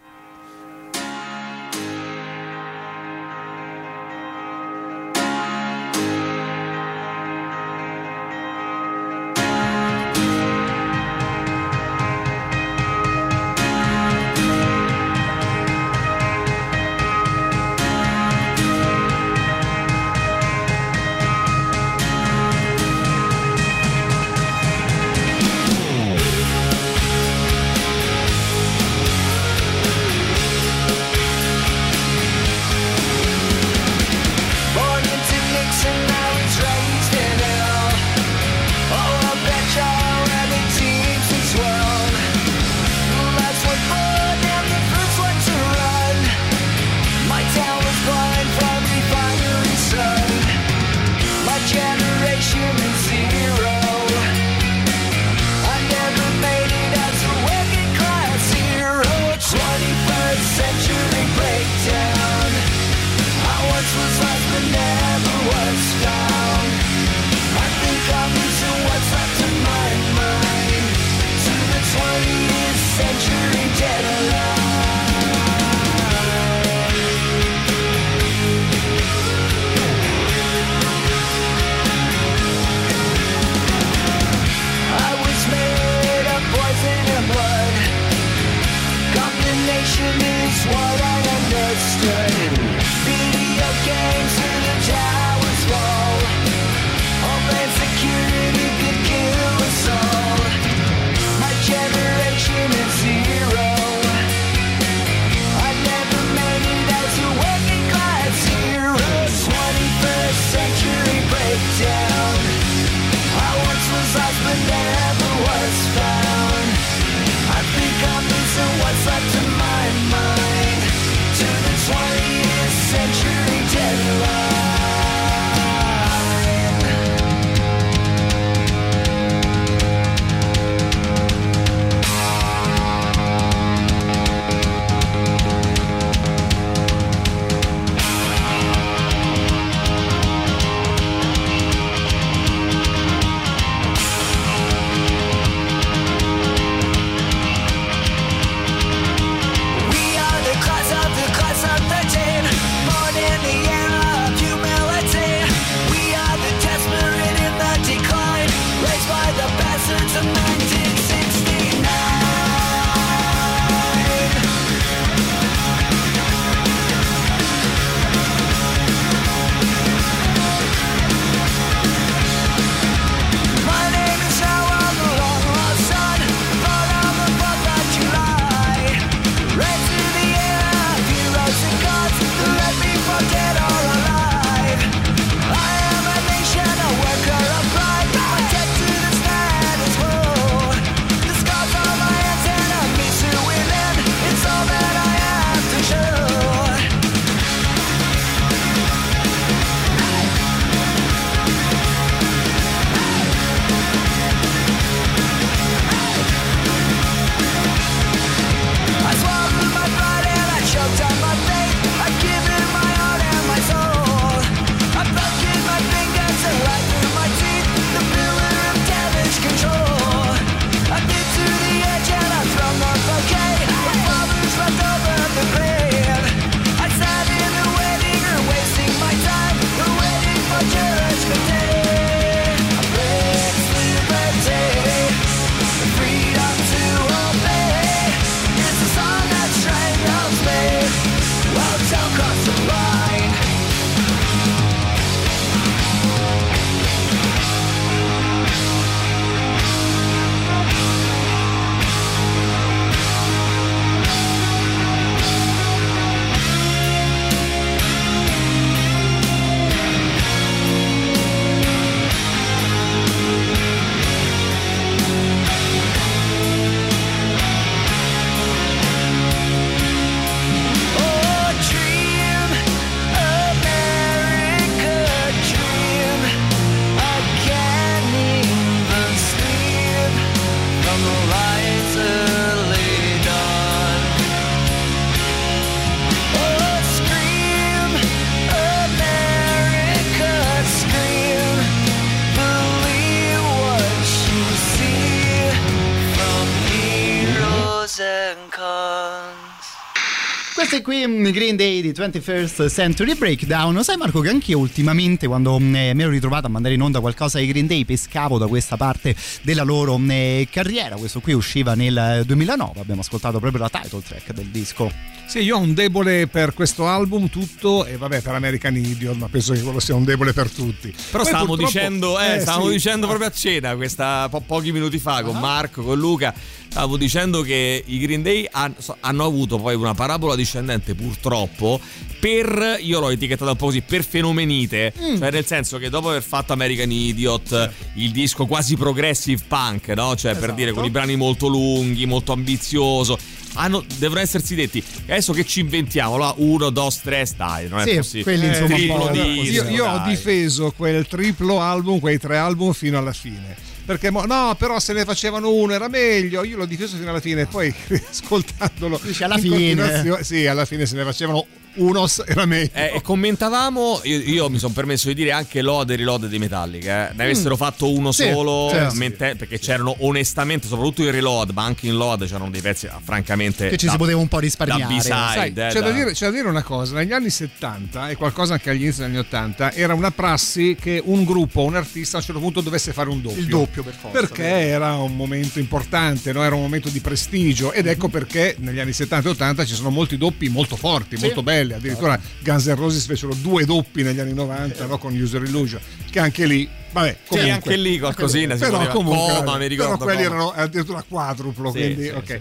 [301.06, 303.84] Green Day di 21st Century Breakdown.
[303.84, 306.82] Sai Marco che anche io ultimamente quando mm, eh, mi ero ritrovato a mandare in
[306.82, 310.96] onda qualcosa ai Green Day pescavo da questa parte della loro mm, eh, carriera.
[310.96, 314.92] Questo qui usciva nel 2009, abbiamo ascoltato proprio la title track del disco.
[315.38, 319.28] Sì, io ho un debole per questo album tutto e vabbè per American Idiot, ma
[319.30, 320.92] penso che quello sia un debole per tutti.
[321.12, 322.72] Però Poi stavamo dicendo, eh, eh, stavamo sì.
[322.72, 325.22] dicendo proprio a cena, questa, po- pochi minuti fa, Ah.
[325.24, 326.34] con Marco, con Luca.
[326.70, 331.80] Stavo dicendo che i Green Day han- so- hanno avuto poi una parabola discendente, purtroppo,
[332.20, 334.92] per, io l'ho etichettata un po' così, per fenomenite.
[335.00, 335.18] Mm.
[335.18, 340.16] Cioè, nel senso che dopo aver fatto American Idiot, il disco quasi progressive punk, no?
[340.16, 340.56] Cioè, per Esatto.
[340.56, 343.18] dire, con i brani molto lunghi, molto ambizioso.
[343.54, 347.84] Hanno, devono essersi detti adesso che ci inventiamo là uno dos tres dai non è
[347.84, 352.20] Sì, possibile quelli, insomma, un triplo così, io, io ho difeso quel triplo album, quei
[352.20, 353.56] tre album fino alla fine.
[353.88, 356.44] Perché mo- no, però se ne facevano uno era meglio.
[356.44, 357.46] Io l'ho difeso fino alla fine.
[357.46, 357.74] Poi
[358.10, 360.24] ascoltandolo, alla in fine.
[360.24, 361.46] sì, alla fine se ne facevano
[361.78, 362.70] uno era meglio.
[362.74, 366.40] Eh, e commentavamo, io, io mi sono permesso di dire anche Lode e Reload di
[366.40, 367.10] Metallica.
[367.10, 367.14] Eh.
[367.16, 368.12] Ne avessero fatto uno Mm.
[368.12, 368.96] Sì, solo, certo.
[368.96, 373.00] mente- perché c'erano onestamente, soprattutto in Reload, ma anche in Load c'erano dei pezzi ah,
[373.04, 373.70] francamente.
[373.70, 374.86] Che ci da- si poteva un po' da risparmiare.
[374.94, 378.16] B-side, Sai, eh, c'è, da dire, c'è da dire una cosa, negli anni 70 e
[378.16, 382.18] qualcosa anche agli inizi degli anni 80 era una prassi che un gruppo, un artista
[382.18, 383.40] a un certo punto dovesse fare un doppio.
[383.40, 384.56] Il doppio, per forza, Perché vero.
[384.58, 386.44] era un momento importante, no?
[386.44, 389.90] era un momento di prestigio ed ecco perché negli anni 70 e 80 ci sono
[389.90, 394.34] molti doppi molto forti, molto belli, addirittura Guns N' Roses fecero due doppi negli anni
[394.34, 394.98] 90 no?
[394.98, 399.58] con User Illusion, che anche lì, vabbè, comunque, anche lì qualcosina si però comunque Coma,
[399.58, 399.98] mi ricordo.
[399.98, 400.36] però quelli Coma.
[400.36, 402.40] erano addirittura quadruplo Sì, quindi sì, ok sì.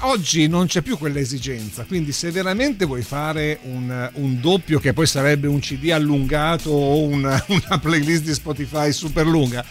[0.00, 5.06] Oggi non c'è più quell'esigenza, quindi se veramente vuoi fare un, un doppio che poi
[5.06, 9.64] sarebbe un CD allungato o una, una playlist di Spotify super lunga,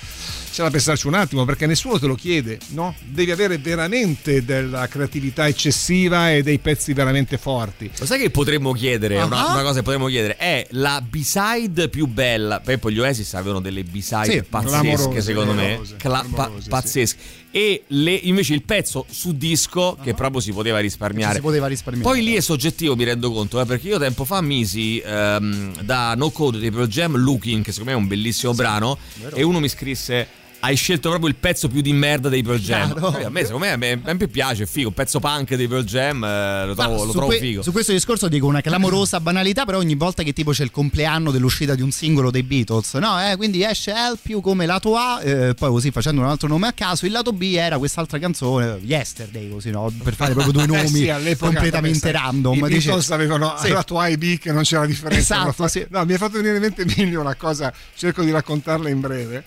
[0.58, 2.95] c'è da pensarci un attimo perché nessuno te lo chiede, no?
[3.05, 7.91] Devi avere veramente della creatività eccessiva e dei pezzi veramente forti.
[7.99, 9.22] Lo sai che potremmo chiedere?
[9.22, 9.53] Una, Ah.
[9.53, 12.60] una cosa che potremmo chiedere è la B-side più bella.
[12.60, 15.80] Poi poi gli Oasis avevano delle B-side Sì, pazzesche, secondo me.
[15.97, 17.18] Cla- pa- pazzesche.
[17.51, 21.36] E le- invece il pezzo su disco, che proprio si poteva risparmiare.
[21.36, 22.10] si poteva risparmiare.
[22.10, 26.16] Poi lì è soggettivo, mi rendo conto, eh, perché io tempo fa misi ehm, da
[26.16, 28.97] No Code dei Pearl Jam Looking, che secondo me è un bellissimo brano,
[29.36, 30.45] e uno mi scrisse.
[30.60, 32.91] Hai scelto proprio il pezzo più di merda dei Pearl Jam.
[32.93, 33.18] Chiaro.
[33.20, 34.88] Eh, A me, secondo me, a me, a me piace, è figo.
[34.88, 37.62] Un pezzo punk dei Pearl Jam, eh, lo trovo, lo trovo que- figo.
[37.62, 41.30] su questo discorso dico una clamorosa banalità, però ogni volta che tipo c'è il compleanno
[41.32, 43.22] dell'uscita di un singolo dei Beatles, no?
[43.30, 46.68] Eh, quindi esce Help You come lato A, eh, poi così facendo un altro nome
[46.68, 49.93] a caso, il lato B era quest'altra canzone, Yesterday, così no?
[50.03, 52.55] Per fare proprio due Eh nomi sì, completamente random.
[52.55, 53.70] I Beatles avevano Sì.
[53.70, 55.36] la tua IB che non c'era differenza.
[55.43, 55.86] Esatto, sì.
[55.91, 59.43] No, mi ha fatto venire in mente Emilio una cosa, cerco di raccontarla in breve.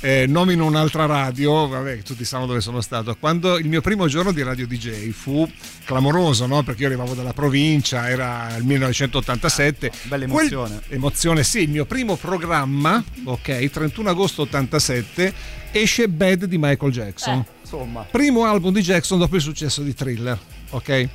[0.00, 3.16] Eh, nomino un'altra radio, vabbè, tutti sanno dove sono stato.
[3.18, 5.50] Quando il mio primo giorno di radio DJ fu
[5.84, 6.62] clamoroso, no?
[6.62, 9.90] Perché io arrivavo dalla provincia, era il 1987.
[10.04, 10.80] bella Quel- emozione.
[10.90, 15.32] emozione, sì, il mio primo programma, ok, 31 agosto 87,
[15.72, 18.02] esce Bad di Michael Jackson Eh, insomma.
[18.08, 20.38] primo album di Jackson dopo il successo di Thriller,
[20.70, 21.08] ok?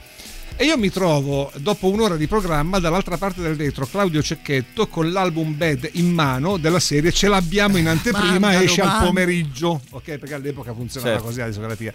[0.56, 5.12] E io mi trovo, dopo un'ora di programma, dall'altra parte del vetro Claudio Cecchetto con
[5.12, 9.08] l'album Bad in mano della serie Ce l'abbiamo in anteprima, Mandalo, esce al mandalo.
[9.08, 10.04] pomeriggio, ok?
[10.18, 11.26] Perché all'epoca funzionava Certo.
[11.28, 11.94] così la discografia.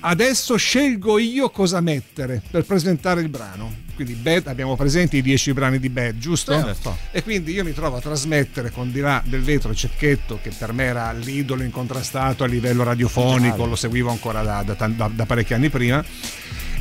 [0.00, 3.86] Adesso scelgo io cosa mettere per presentare il brano.
[3.96, 6.52] Quindi Bad, abbiamo presenti i 10 brani di Bad, giusto?
[6.52, 6.96] Certo.
[7.10, 10.72] E quindi io mi trovo a trasmettere con di là del vetro Cecchetto, che per
[10.72, 15.54] me era l'idolo incontrastato a livello radiofonico, lo seguivo ancora da, da da- da parecchi
[15.54, 16.04] anni prima.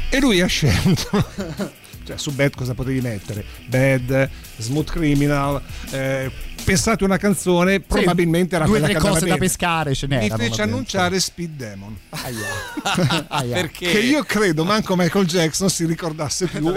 [0.09, 1.75] E lui ha scelto.
[2.07, 3.43] Cioè, su Bad cosa potevi mettere?
[3.65, 4.29] Bad,
[4.59, 5.61] Smooth Criminal.
[5.91, 6.31] eh,
[6.67, 9.37] pensate una canzone, probabilmente era due o quella tre che cose da bene.
[9.37, 10.43] pescare ce Mi n'erano.
[10.43, 11.97] fece annunciare Speed Demon.
[12.09, 13.25] Aia.
[13.29, 13.53] Aia.
[13.55, 13.89] Perché?
[13.89, 16.73] Che io credo manco Michael Jackson si ricordasse più,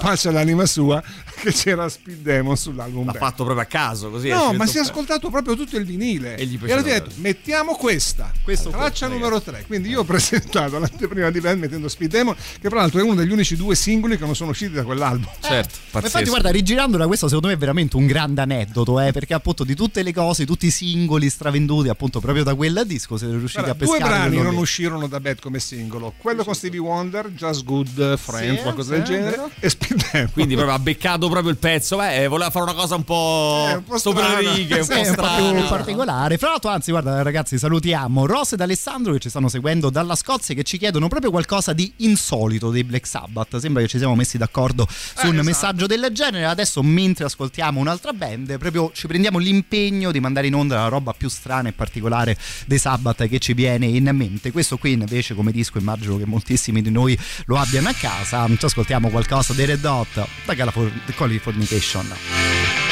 [0.00, 1.02] pace all'anima sua,
[1.42, 4.28] che c'era Speed Demon sull'album L'ha fatto proprio a caso, così.
[4.28, 6.36] No, ma si è ascoltato proprio tutto il vinile.
[6.36, 8.32] E gli E ha detto, mettiamo questa.
[8.42, 9.64] Questo traccia qua, numero 3.
[9.66, 13.14] Quindi io ho presentato l'anteprima di band mettendo Speed Demon, che tra l'altro è uno
[13.14, 15.28] degli unici due singoli che non sono usciti da quell'album.
[15.40, 16.06] Certo, pazzesco.
[16.06, 19.74] infatti, guarda, rigirandola, questo secondo me è veramente un grande aneddoto, eh, perché appunto di
[19.74, 23.72] tutte le cose, tutti i singoli stravenduti, appunto proprio da quel disco, siete riusciti Guarda,
[23.72, 24.14] a due pescare.
[24.20, 28.56] brani quello non uscirono da Bad come singolo, quello con Stevie Wonder, Just Good Friend,
[28.56, 29.50] Sì, qualcosa sì, del genere, vero.
[29.58, 30.30] e Speed Demon.
[30.32, 31.96] Quindi proprio ha beccato proprio il pezzo.
[31.96, 34.54] Beh, voleva fare una cosa un po', Eh, un po' sopra le strana.
[34.54, 35.68] righe, un Sì, po' è un po' più strana.
[35.68, 36.38] particolare.
[36.38, 40.54] Fra l'altro, anzi, guarda, ragazzi, salutiamo Ross ed Alessandro che ci stanno seguendo dalla Scozia
[40.54, 43.56] che ci chiedono proprio qualcosa di insolito dei Black Sabbath.
[43.56, 45.42] Sembra che ci siamo messi d'accordo su un esatto.
[45.44, 46.44] messaggio del genere.
[46.44, 51.12] Adesso, mentre ascoltiamo un'altra band, proprio ci prendiamo l'impegno di mandare in onda la roba
[51.12, 52.36] più strana e particolare
[52.66, 54.52] dei Sabbath che ci viene in mente.
[54.52, 58.46] Questo qui invece come disco immagino che moltissimi di noi lo abbiano a casa.
[58.46, 62.87] Ci ascoltiamo qualcosa dei Red Hot da Californication.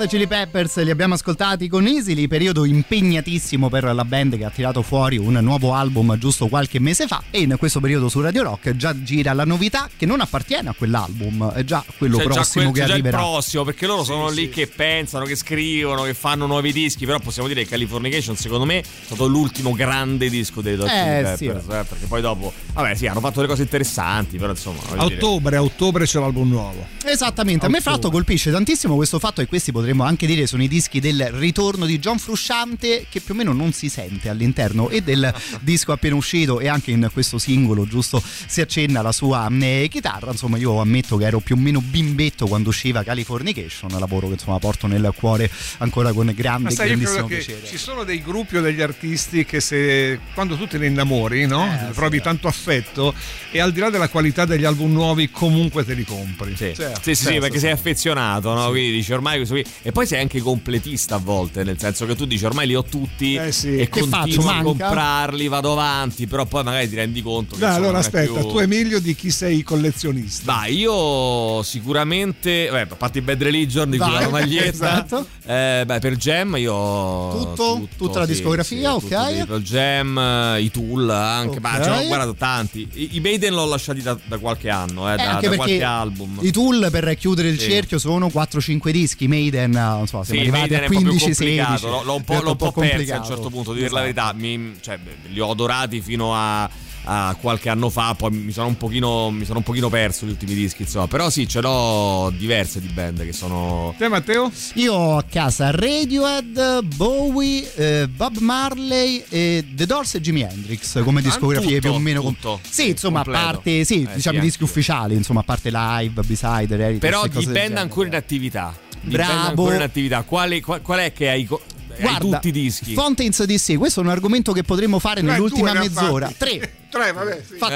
[0.00, 4.50] Hot Chili Peppers li abbiamo ascoltati con Easily, periodo impegnatissimo per la band che ha
[4.50, 8.42] tirato fuori un nuovo album giusto qualche mese fa e in questo periodo su Radio
[8.42, 12.70] Rock già gira la novità che non appartiene a quell'album, è già quello già prossimo
[12.70, 13.18] quel- che già arriverà.
[13.18, 17.04] il prossimo, perché loro sono lì che pensano, che scrivono, che fanno nuovi dischi.
[17.04, 21.22] Però possiamo dire che Californication, secondo me, è stato l'ultimo grande disco dei Dot Eh,
[21.24, 21.64] Chili sì, Peppers.
[21.64, 24.80] eh, perché poi dopo, vabbè, sì, hanno fatto delle cose interessanti, però insomma.
[24.96, 26.86] A ottobre, a ottobre c'è l'album nuovo.
[27.04, 27.90] Esattamente, a me fra Ottobre.
[27.90, 31.84] l'altro colpisce tantissimo questo fatto e questi potremmo anche dire sono i dischi del ritorno
[31.84, 36.14] di John Frusciante che più o meno non si sente all'interno e del disco appena
[36.14, 40.80] uscito e anche in questo singolo giusto si accenna la sua eh, chitarra, insomma io
[40.80, 45.12] ammetto che ero più o meno bimbetto quando usciva Californication, lavoro che insomma porto nel
[45.16, 47.66] cuore ancora con grande, grandissimo piacere.
[47.66, 51.64] ci sono dei gruppi o degli artisti che se quando tu te ne innamori, no?
[51.66, 52.22] Eh, provi sì.
[52.22, 53.12] tanto affetto
[53.50, 56.54] e al di là della qualità degli album nuovi comunque te li compri.
[56.54, 57.00] Sì, Certo.
[57.02, 58.68] sì, sì, sì, Certo, perché sei affezionato, no?
[58.68, 59.64] Quindi dici ormai questo qui.
[59.82, 62.82] E poi sei anche completista a volte, nel senso che tu dici ormai li ho
[62.84, 63.78] tutti Eh sì.
[63.78, 64.68] e Che faccio, continuo a manca?
[64.86, 68.58] comprarli, vado avanti, però poi magari ti rendi conto che insomma, allora aspetta, più- tu
[68.58, 70.52] Emilio di chi sei collezionista?
[70.52, 74.68] Vai, io sicuramente, beh, a parte i Bad Religion di cui la maglietta,
[75.06, 75.26] esatto.
[75.46, 77.88] eh, beh, per Jam io ho Tutto?
[77.96, 79.38] Tutta la sì, discografia, sì, ok.
[79.40, 81.82] tutto Jam, eh, i Tool anche, ma Ok.
[81.84, 82.86] ci ho guardato tanti.
[82.94, 86.38] I, i Maiden l'ho lasciati da, da qualche anno, eh, Eh, da, da qualche album.
[86.42, 90.70] i tool per chiudere il cerchio sono 4-5 dischi Maiden non so Sì, siamo arrivati
[90.70, 92.56] Maiden a è un po' più 15 16 complicato, l'ho, l'ho un po', l'ho un
[92.56, 94.32] po' perso a un certo punto, di dire la Esatto.
[94.32, 94.32] verità.
[94.34, 94.98] Mi- cioè,
[95.28, 96.68] li ho adorati fino a,
[97.04, 100.30] a qualche anno fa, poi mi sono un pochino, mi sono un pochino perso gli
[100.30, 101.06] ultimi dischi, insomma.
[101.08, 103.94] Però sì, ce l'ho diverse di band che sono...
[103.96, 104.50] Te Matteo?
[104.74, 111.02] io ho a casa Radiohead Bowie eh, Bob Marley e The Doors e Jimi Hendrix
[111.02, 112.60] come discografie tutto, più o meno tutto.
[112.68, 113.38] sì insomma Completo.
[113.46, 117.26] a parte sì Eh, diciamo sì, i dischi ufficiali insomma a parte live B-side Però
[117.26, 118.74] di band ancora in attività.
[119.02, 119.32] Di Bravo.
[119.32, 120.22] band ancora in attività.
[120.22, 121.62] Quali- qual, qual è che hai, co-
[121.98, 122.94] Guarda, tutti i dischi?
[122.94, 126.26] Fountains DC, questo è un argomento che potremmo fare Beh, nell'ultima mezz'ora.
[126.28, 126.38] fatti.
[126.38, 126.74] Tre.
[126.90, 127.42] Tre, vabbè.
[127.46, 127.52] Sì.
[127.52, 127.72] Infatti,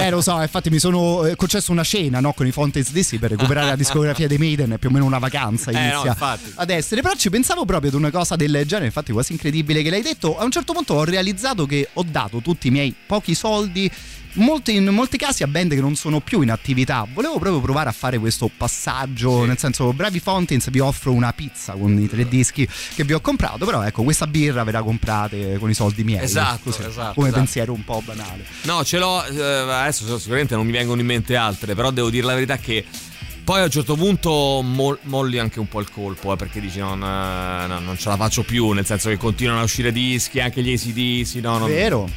[0.00, 2.90] Eh, eh, lo so, infatti mi sono eh, concesso una cena no, con i Fountains
[2.90, 6.02] DC per recuperare la discografia dei Maiden, è più o meno una vacanza Eh, no,
[6.02, 6.16] inizia
[6.56, 9.90] ad essere, però ci pensavo proprio ad una cosa del genere, infatti quasi incredibile che
[9.90, 13.34] l'hai detto, a un certo punto ho realizzato che ho dato tutti i miei pochi
[13.36, 13.88] soldi
[14.34, 17.06] molti- in molti casi a band che non sono più in attività.
[17.12, 21.72] Volevo proprio provare a fare questo passaggio, nel senso, bravi Fountains, vi offro una pizza
[21.72, 25.56] con i tre dischi che vi ho comprato, però ecco, questa birra ve la comprate
[25.58, 26.22] con i soldi miei.
[26.24, 27.42] Esatto, così, esatto, Come esatto.
[27.42, 28.44] pensiero un po' banale.
[28.62, 29.24] No, ce l'ho.
[29.24, 32.84] eh, adesso sicuramente non mi vengono in mente altre, però devo dire la verità che.
[33.44, 36.78] Poi a un certo punto mol- molli anche un po' il colpo, eh, perché dici
[36.78, 40.40] non, eh, no, non ce la faccio più, nel senso che continuano a uscire dischi,
[40.40, 42.08] anche gli ACDC, no, non, Vero?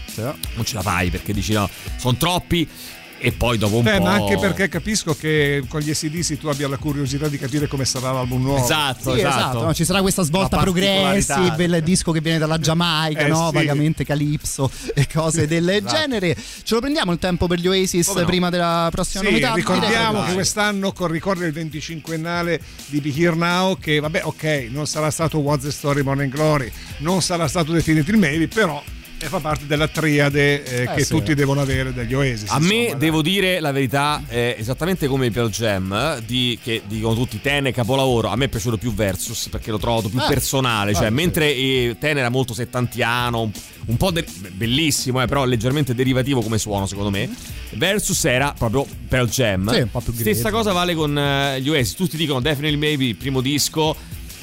[0.56, 1.68] Non ce la fai perché dici no,
[1.98, 2.68] sono troppi
[3.26, 4.04] e poi dopo un Beh, po'...
[4.04, 7.86] ma anche perché capisco che con gli ACDC tu abbia la curiosità di capire come
[7.86, 8.62] sarà l'album nuovo.
[8.62, 9.64] Esatto, Sì, esatto, esatto.
[9.64, 13.48] no, ci sarà questa svolta progressive, il disco che viene dalla Giamaica, Eh, no?
[13.48, 13.54] sì.
[13.56, 16.36] vagamente Calypso e cose del genere.
[16.36, 18.26] Ce lo prendiamo il tempo per gli Oasis Come no?
[18.26, 19.54] prima della prossima Sì, novità?
[19.54, 24.86] ricordiamo che quest'anno con- ricorre il 25ennale di Be Here Now che vabbè ok non
[24.86, 28.82] sarà stato What's the Story Morning Glory non sarà stato Definitive Maybe però
[29.24, 31.14] eh, fa parte della triade eh, che sì.
[31.14, 35.28] tutti devono avere degli Oasis A me insomma, devo dire la verità, eh, esattamente come
[35.28, 38.78] i Pearl Jam, eh, di, che dicono tutti Ten è capolavoro, a me è piaciuto
[38.78, 40.28] più Versus perché l'ho trovato più Ah.
[40.28, 41.14] personale, cioè Ah, sì.
[41.14, 43.52] mentre eh, Ten era molto settantiano, un,
[43.86, 47.30] un po' de- bellissimo, eh, però leggermente derivativo come suono secondo me,
[47.72, 49.74] Versus era proprio Pearl Jam.
[49.74, 53.16] Sì, un po' più Stessa cosa vale con eh, gli Oasis, tutti dicono Definitely Maybe,
[53.16, 53.96] primo disco.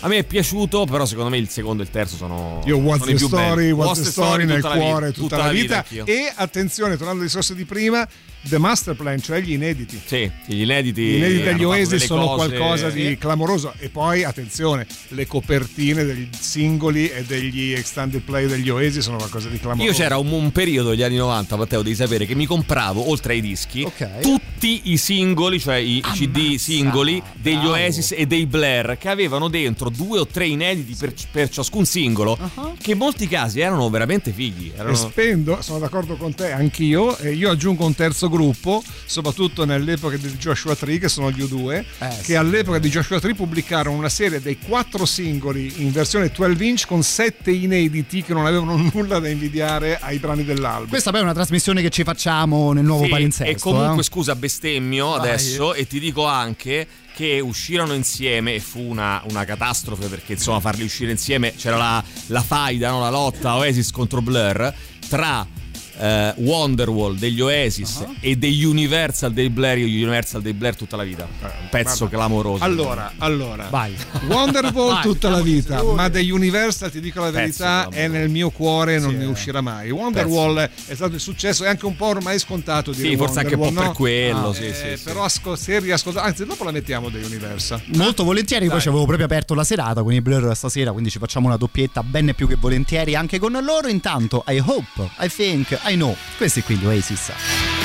[0.03, 2.63] A me è piaciuto, però secondo me il secondo e il terzo sono.
[2.65, 3.71] io What's sono i the più Story, belli.
[3.73, 7.27] What's the Story nel tutta la vita, cuore tutta, la vita, e attenzione tornando al
[7.27, 8.09] discorso di prima
[8.43, 11.03] The Master Plan cioè gli inediti Sì, gli inediti.
[11.03, 16.05] Gli inediti hanno degli Oasis sono cose- qualcosa di clamoroso e poi attenzione le copertine
[16.05, 20.31] degli singoli e degli extended play degli Oasis sono qualcosa di clamoroso Io c'era un,
[20.33, 24.21] un periodo degli anni 90, Matteo, devi sapere, che mi compravo, oltre ai dischi, Ok.
[24.21, 27.71] tutti i singoli, cioè i CD singoli degli bravo.
[27.73, 32.39] Oasis e dei Blair, che avevano dentro due o tre inediti per, per ciascun singolo,
[32.41, 32.75] Uh-huh.
[32.81, 34.73] che in molti casi erano veramente fighi.
[34.75, 34.93] Erano...
[34.93, 37.17] E spendo, sono d'accordo con te, anch'io.
[37.19, 41.73] E io aggiungo un terzo gruppo, soprattutto nell'epoca di Joshua Tree, che sono gli U2,
[41.75, 42.35] Eh, che sì.
[42.37, 47.03] all'epoca di Joshua Tree pubblicarono una serie dei quattro singoli in versione 12 inch con
[47.03, 50.89] sette inediti che non avevano nulla da invidiare ai brani dell'album.
[50.89, 53.51] Questa poi è una trasmissione che ci facciamo nel nuovo Sì, palinsesto.
[53.53, 54.05] e comunque eh.
[54.05, 55.19] scusa bestemmio Vai.
[55.19, 60.61] adesso e ti dico anche che uscirono insieme e fu una, una catastrofe perché insomma
[60.61, 63.01] farli uscire insieme c'era la, la faida, no?
[63.01, 64.73] la lotta Oasis contro Blur
[65.09, 65.47] tra
[66.01, 68.15] eh, Wonderwall degli Oasis Uh-huh.
[68.21, 72.17] e degli Universal dei Blair, io Universal dei Blair tutta la vita, un pezzo Guarda.
[72.17, 72.65] clamoroso.
[72.65, 73.95] Allora, allora, Vai.
[74.29, 75.95] Wonderwall Vai, tutta la vita, sicuri.
[75.95, 78.19] ma degli Universal, ti dico la Pezzo verità, è clamoroso.
[78.19, 79.27] nel mio cuore non Sì, ne eh.
[79.27, 79.91] uscirà mai.
[79.91, 83.55] Wonderwall è stato il successo, è anche un po' ormai scontato dire Sì, forse anche
[83.55, 84.53] un po' Wonderwall, per quello, no?
[84.53, 85.03] sì, Eh, sì.
[85.05, 87.83] Però asco- se riascoltate, anzi dopo la mettiamo dei Universal.
[87.95, 88.83] Molto volentieri, poi Dai.
[88.83, 92.03] ci avevo proprio aperto la serata con i Blur stasera, quindi ci facciamo una doppietta
[92.03, 93.89] bene più che volentieri anche con loro.
[93.89, 96.17] Intanto, I hope, I think, I know.
[96.37, 97.80] Questi qui gli Oasis.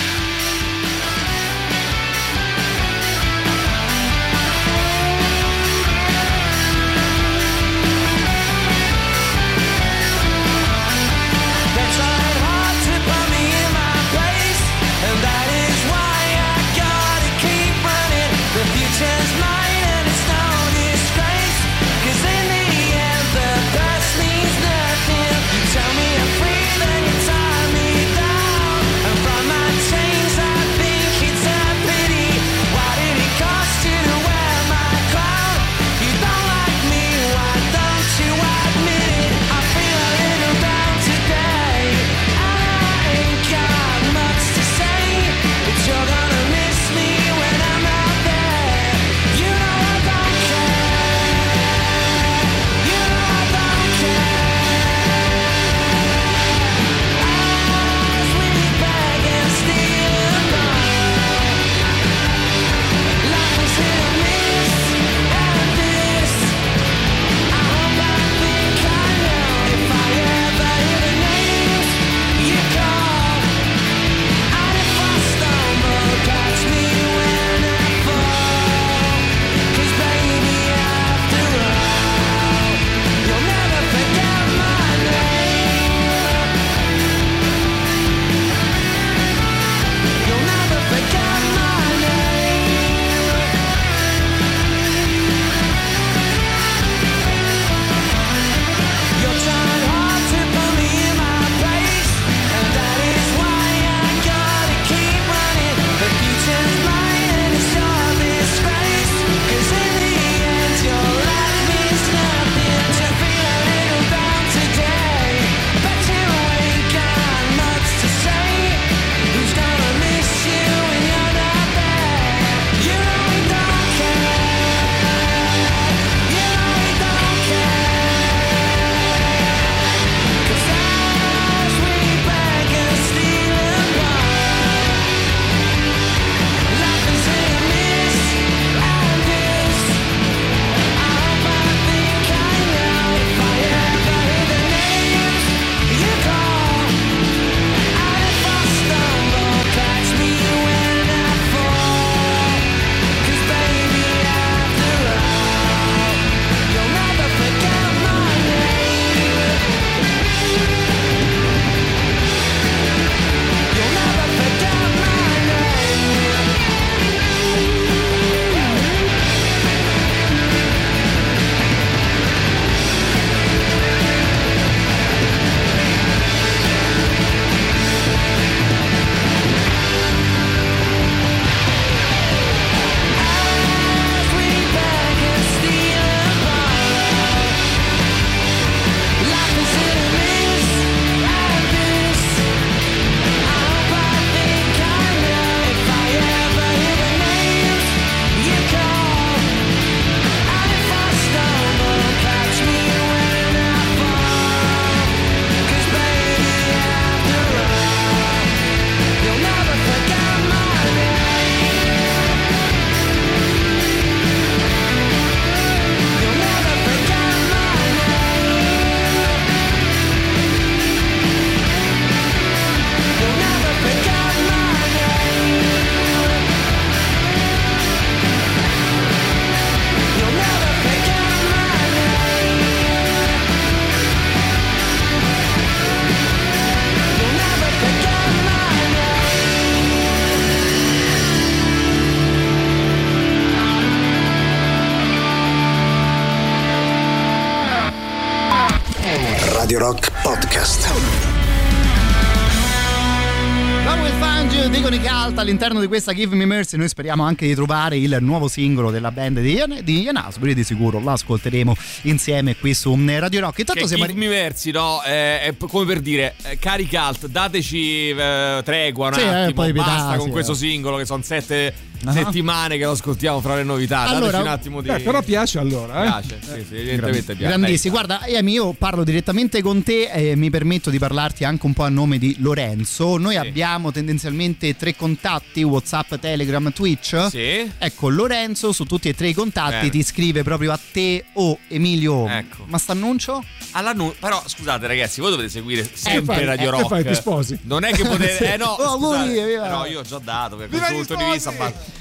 [255.96, 256.76] Questa Give Me Mercy.
[256.76, 260.54] Noi speriamo anche di trovare il nuovo singolo della band di Ian, di Ian Asbury.
[260.54, 263.60] Di sicuro lo ascolteremo insieme qui su Radio Rock.
[263.60, 265.02] Intanto Che siamo Give Me Mercy, no?
[265.06, 269.54] Eh, è come per dire, eh, cari cult, dateci eh, tregua un Sì, eh, attimo,
[269.54, 270.56] poi basta pietà, con sì, questo eh.
[270.56, 271.74] singolo che sono sette
[272.10, 272.14] Ah.
[272.14, 274.02] settimane che lo ascoltiamo fra le novità.
[274.02, 274.88] Allora, un attimo di...
[274.90, 276.24] Beh, però piace allora, eh?
[276.24, 277.56] piace, sì, sì, evidentemente piace.
[277.58, 281.74] Grandissimi, guarda Emi io parlo direttamente con te e mi permetto di parlarti anche un
[281.74, 283.18] po' a nome di Lorenzo.
[283.18, 287.28] Noi abbiamo tendenzialmente tre contatti, Whatsapp, Telegram, Twitch.
[287.30, 287.70] Sì.
[287.78, 289.90] Ecco, Lorenzo su tutti e tre i contatti Bene.
[289.90, 292.28] ti scrive proprio a te o Emilio.
[292.28, 292.66] Ecco.
[292.68, 293.44] Ma st'annuncio?
[293.72, 296.82] All'annu- però scusate ragazzi, voi dovete seguire sempre fai- Radio eh, Rock.
[296.84, 297.60] che fai, ti sposi?
[297.64, 298.54] Non è che potete.
[298.54, 299.68] Eh no, Oh, scusate, auguri, viva.
[299.70, 301.52] no, io ho già dato per gli punto di vista.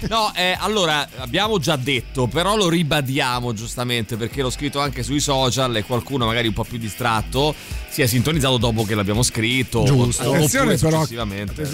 [0.08, 5.20] No, eh, allora abbiamo già detto, però lo ribadiamo giustamente perché l'ho scritto anche sui
[5.20, 7.54] social e qualcuno magari un po' più distratto
[7.88, 9.84] si è sintonizzato dopo che l'abbiamo scritto.
[9.84, 10.32] Giusto.
[10.32, 11.06] Attenzione però,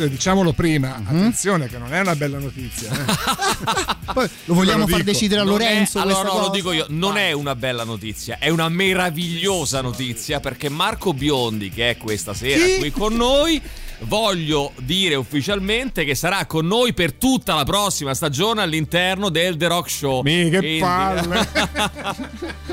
[0.08, 2.90] diciamolo prima, attenzione che non è una bella notizia.
[2.92, 3.04] eh.
[4.12, 5.10] Poi lo vogliamo lo far dico.
[5.12, 5.98] decidere a Non Lorenzo.
[5.98, 6.50] è, allora no, lo cosa?
[6.50, 11.90] dico io, non è una bella notizia, è una meravigliosa notizia perché Marco Biondi, che
[11.90, 12.78] è questa sera Chi?
[12.78, 13.60] qui con noi,
[14.02, 19.66] voglio dire ufficialmente che sarà con noi per tutta la prossima stagione all'interno del The
[19.68, 20.22] Rock Show.
[20.22, 21.48] Mi, che Quindi- palle.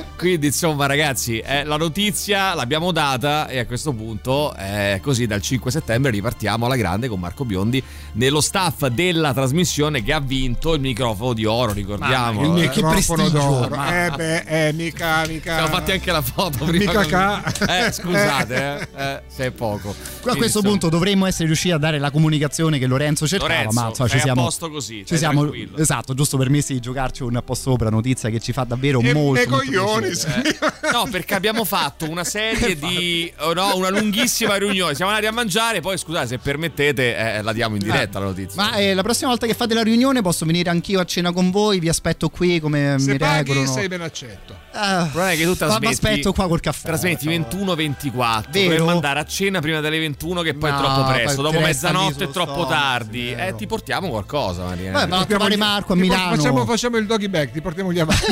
[0.17, 5.41] Quindi insomma ragazzi, eh, la notizia l'abbiamo data e a questo punto eh, così dal
[5.41, 7.81] 5 settembre ripartiamo alla grande con Marco Biondi
[8.13, 12.41] nello staff della trasmissione che ha vinto il microfono di oro, ricordiamo.
[12.57, 13.75] il che microfono prestigio, d'oro.
[13.75, 15.53] ma- Eh beh, eh, mica, mica.
[15.53, 16.85] Siamo fatti anche la foto prima.
[16.85, 17.09] Mica così.
[17.09, 17.85] ca.
[17.87, 19.89] Eh, scusate, eh, eh, se è poco.
[19.89, 23.26] Qua a Quindi, questo insomma, punto dovremmo essere riusciti a dare la comunicazione che Lorenzo
[23.27, 25.77] cercava, Lorenzo, ma insomma, ci sei a siamo posto così, Ci siamo tranquillo.
[25.77, 29.49] esatto, giusto permessi di giocarci un po' sopra, notizia che ci fa davvero E molto,
[29.49, 30.41] molto coglioni, piacere.
[30.44, 30.57] sì.
[30.91, 33.31] No, perché abbiamo fatto una serie di.
[33.39, 34.94] oh no, una lunghissima riunione.
[34.95, 35.80] Siamo andati a mangiare.
[35.81, 38.61] Poi, scusate, se permettete, eh, la diamo in diretta la notizia.
[38.61, 41.52] Ma eh, la prossima volta che fate la riunione posso venire anch'io a cena con
[41.52, 43.72] voi, vi aspetto qui come Se mi regolano.
[43.72, 44.56] sei ben accetto.
[44.72, 45.84] Ah, Il problema è che tu ma- trasmetti.
[45.85, 46.88] ma aspetto qua col caffè.
[46.88, 48.49] Trasmetti 21-24.
[48.52, 48.69] Vero?
[48.69, 51.41] Dovremmo andare a cena prima delle 21, che poi No, è troppo presto.
[51.41, 53.27] poi Dopo mezzanotte è troppo stomaco, tardi.
[53.27, 54.91] sì, Eh, ti portiamo qualcosa, Maria.
[54.91, 56.35] Vabbè, ma a trovare gli- Marco a Milano.
[56.35, 58.25] Facciamo, facciamo il doggy bag, ti portiamo gli avanti.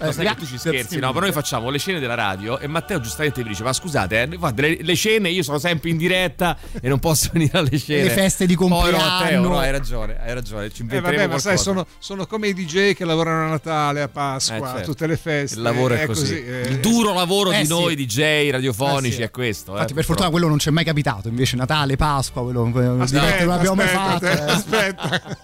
[0.00, 1.08] Lo sai che tu ci scherzi, no?
[1.12, 4.38] Però noi facciamo le scene della radio e Matteo giustamente mi dice: Ma scusate, eh,
[4.38, 8.04] fate le, le scene, io sono sempre in diretta e non posso venire alle scene.
[8.04, 8.96] Le feste di compleanno.
[8.98, 10.70] Matteo, no, hai ragione, hai ragione.
[10.70, 14.08] Ci Eh, vabbè, ma sai, sono, sono come i DJ che lavorano a Natale, a
[14.08, 14.90] Pasqua, Eh, a certo.
[14.90, 15.56] tutte le feste.
[15.56, 16.44] Il lavoro è, così.
[16.44, 16.60] eh.
[16.68, 17.70] Il duro lavoro Eh, di sì.
[17.70, 19.22] noi DJ radiofonici Eh, sì.
[19.22, 19.72] è questo.
[19.72, 21.28] Infatti, eh, per fortuna quello non ci è mai capitato.
[21.28, 24.26] Invece, Natale, Pasqua, quello quello Aspetta, dirette non l'abbiamo mai fatto.
[24.26, 24.50] eh.
[24.50, 25.36] aspetta.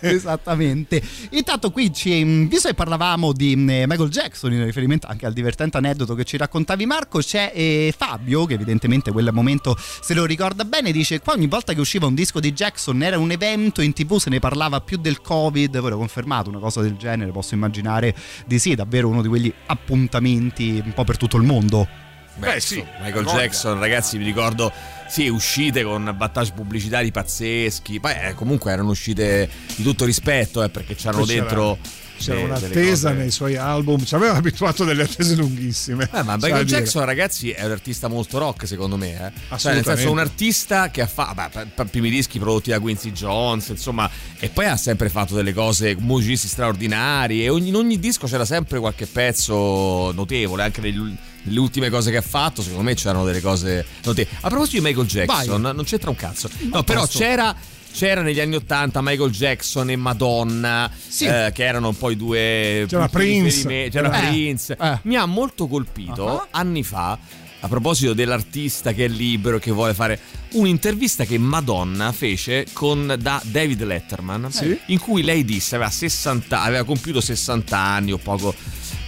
[0.00, 1.02] Esattamente.
[1.30, 5.32] Intanto, qui ci, mh, visto che parlavamo di mh, Michael Jackson, in riferimento anche al
[5.32, 10.24] divertente aneddoto che ci raccontavi, Marco, c'è eh, Fabio, che evidentemente quel momento se lo
[10.24, 10.92] ricorda bene.
[10.92, 14.18] Dice: Qua ogni volta che usciva un disco di Jackson era un evento in tv,
[14.18, 15.78] se ne parlava più del Covid.
[15.80, 17.30] Poi l'ho confermato, una cosa del genere.
[17.30, 18.14] Posso immaginare
[18.46, 21.86] di sì, davvero uno di quegli appuntamenti un po' per tutto il mondo.
[22.36, 23.24] Beh, Beh, sì, Michael.
[23.26, 24.70] Jackson, ragazzi, mi ricordo,
[25.08, 28.00] sì, uscite con battage pubblicitari pazzeschi.
[28.00, 31.78] Poi eh, comunque erano uscite di tutto rispetto, eh, perché c'erano Poi c'era- dentro.
[32.18, 36.08] C'era un'attesa nei suoi album, ci aveva abituato delle attese lunghissime.
[36.12, 36.66] Eh, ma Michael.
[36.66, 39.32] Jackson, ragazzi, è un artista molto rock, secondo me.
[39.50, 39.56] Eh.
[39.58, 44.08] Cioè, nel senso, un artista che ha fatto primi dischi prodotti da Quincy Jones, insomma,
[44.38, 47.44] e poi ha sempre fatto delle cose, musicisti straordinari.
[47.44, 52.10] E ogni- in ogni disco c'era sempre qualche pezzo notevole, anche negli- nelle ultime cose
[52.10, 54.36] che ha fatto, secondo me c'erano delle cose notevoli.
[54.40, 56.48] A proposito di Michael Jackson, non c'entra un cazzo.
[56.70, 57.18] No, però posso.
[57.18, 57.54] c'era.
[57.92, 61.24] C'era negli anni Ottanta Michael Jackson e Madonna, Sì.
[61.24, 62.84] eh, che erano un po' i due.
[62.88, 63.56] C'era Prince.
[63.56, 63.96] riferimento.
[63.96, 64.76] C'era Eh, Prince.
[64.80, 64.98] eh.
[65.02, 66.46] Mi ha molto colpito Ah.
[66.52, 67.18] anni fa.
[67.60, 70.20] A proposito dell'artista che è libero e che vuole fare
[70.52, 74.78] un'intervista che Madonna fece con da David Letterman, Sì.
[74.86, 78.54] in cui lei disse aveva 60 aveva compiuto 60 anni o poco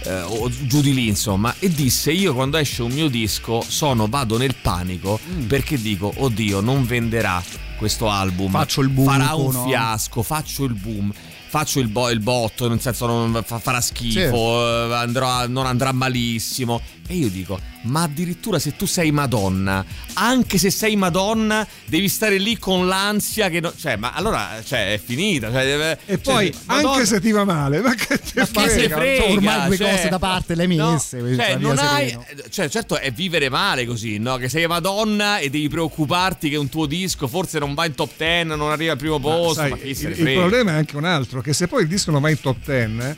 [0.03, 4.07] eh, o giù di lì, insomma, e disse: Io quando esce un mio disco sono,
[4.07, 5.45] vado nel panico Mm.
[5.45, 7.41] perché dico, oddio, non venderà
[7.81, 8.51] questo album.
[8.51, 9.63] Faccio il buco, Farà un no?
[9.65, 11.11] fiasco, faccio il boom.
[11.47, 15.91] Faccio il, bo- il botto, nel senso non fa- farà schifo, eh, andrò- non andrà
[15.91, 16.79] malissimo.
[17.07, 19.83] E io dico, ma addirittura se tu sei Madonna,
[20.13, 23.59] anche se sei Madonna, devi stare lì con l'ansia che...
[23.59, 25.51] no- cioè, ma allora, cioè, è finita.
[25.51, 28.63] Cioè, deve- E cioè, poi, Madonna- anche se ti va male, ma che te ma
[28.63, 28.95] che se frega?
[28.95, 32.17] frega, ormai due cioè, cose da parte le hai no, messe, cioè, non hai,
[32.49, 34.37] cioè, certo è vivere male così, no?
[34.37, 38.11] Che sei Madonna e devi preoccuparti che un tuo disco forse non va in top
[38.17, 40.39] 10, non arriva al primo posto, Sai, ma chi se il, il frega.
[40.39, 43.15] problema è anche un altro, che se poi il disco non va in top 10,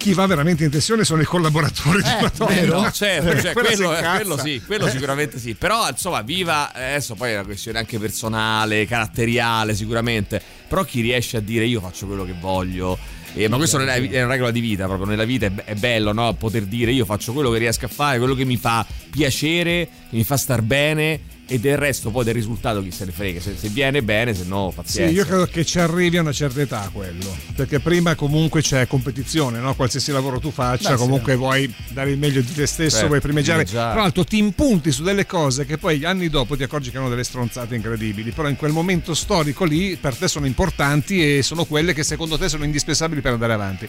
[0.00, 2.54] chi va veramente in tensione sono i collaboratori di Eh, Madonna.
[2.54, 2.80] vero?
[2.80, 4.16] No, certo, cioè, Quella si quello, incazza.
[4.16, 5.54] quello sì, quello sicuramente sì.
[5.54, 10.40] Però insomma, viva adesso poi è una questione anche personale, caratteriale sicuramente.
[10.66, 12.96] Però chi riesce a dire io faccio quello che voglio.
[13.34, 16.32] eh, ma questo non è, una regola di vita, proprio nella vita è bello no?
[16.34, 20.16] poter dire io faccio quello che riesco a fare, quello che mi fa piacere, che
[20.16, 21.20] mi fa star bene
[21.52, 24.44] e del resto poi del risultato chi se ne frega, se, se viene bene, se
[24.46, 25.12] no Sì, pazienza.
[25.12, 29.58] io credo che ci arrivi a una certa età quello, perché prima comunque c'è competizione,
[29.58, 29.74] no?
[29.74, 31.00] qualsiasi lavoro tu faccia, Beh, sì.
[31.02, 33.64] comunque vuoi dare il meglio di te stesso, Certo, vuoi primeggiare.
[33.64, 33.92] primeggiare.
[33.94, 37.08] Tra l'altro ti impunti su delle cose che poi anni dopo ti accorgi che hanno
[37.08, 41.64] delle stronzate incredibili, però in quel momento storico lì per te sono importanti e sono
[41.64, 43.88] quelle che secondo te sono indispensabili per andare avanti.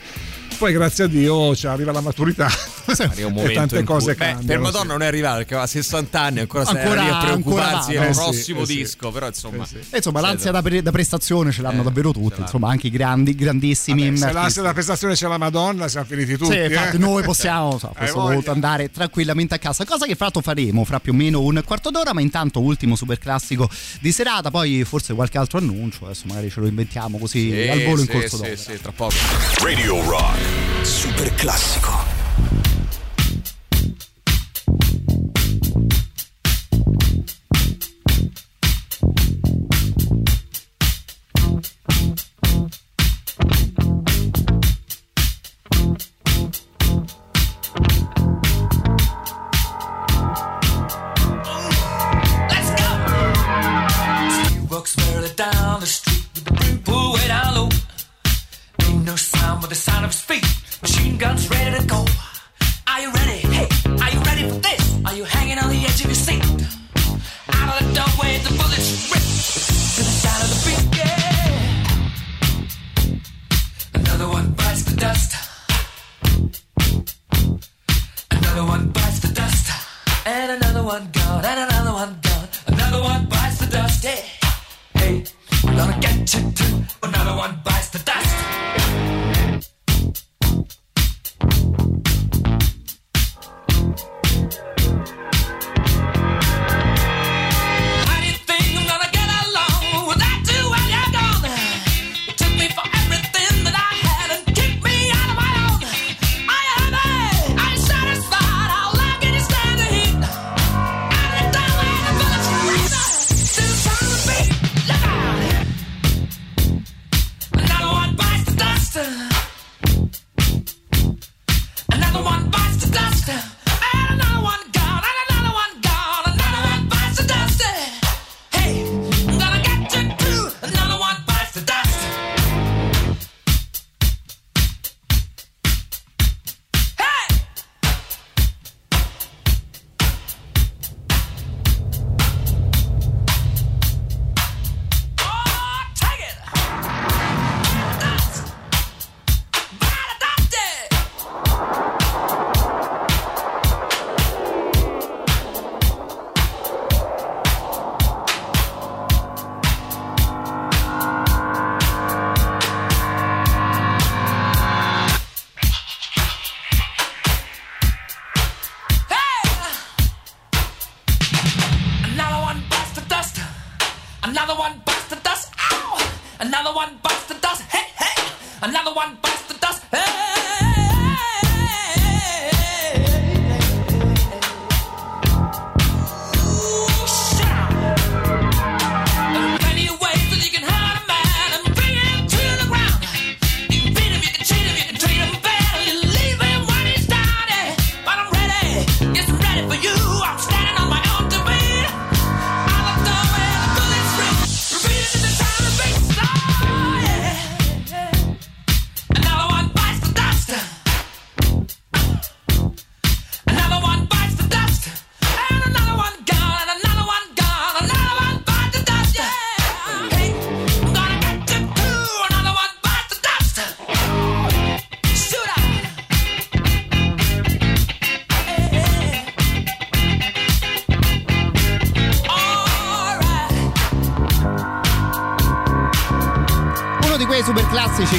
[0.61, 2.47] Poi grazie a Dio ci arriva la maturità
[2.85, 4.61] Arriva un e tante in cui- cose Beh, per sì.
[4.61, 8.09] Madonna non è arrivato perché aveva 60 anni ancora, Ancora- a preoccuparsi ancora del.
[8.09, 8.75] Eh sì, prossimo eh sì.
[8.75, 9.75] disco però insomma Eh sì.
[9.89, 12.29] E insomma, Sì, l'ansia da, pre- da prestazione ce l'hanno Eh, davvero tutti.
[12.29, 12.43] l'hanno.
[12.43, 14.03] Insomma, anche i grandi, grandissimi.
[14.05, 16.51] Vabbè, se l'ansia da prestazione c'è la Madonna siamo finiti tutti.
[16.51, 16.99] Sì, infatti eh.
[16.99, 17.91] noi possiamo so,
[18.51, 21.89] andare tranquillamente a casa, cosa che fra l'altro faremo fra più o meno un quarto
[21.89, 23.67] d'ora, ma intanto ultimo super classico
[23.99, 27.81] di serata, poi forse qualche altro annuncio, adesso magari ce lo inventiamo così Sì, al
[27.83, 28.55] volo in sì, corso sì, d'opera.
[28.57, 29.15] sì, tra poco
[29.63, 30.50] Radio Rock.
[30.83, 32.10] Super classico.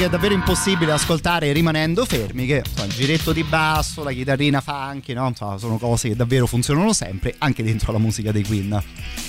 [0.03, 4.61] Che è davvero impossibile ascoltare rimanendo fermi, che insomma, il giretto di basso, la chitarrina
[4.61, 5.29] funky, no?
[5.29, 8.83] Insomma, sono cose che davvero funzionano sempre anche dentro la musica dei Queen.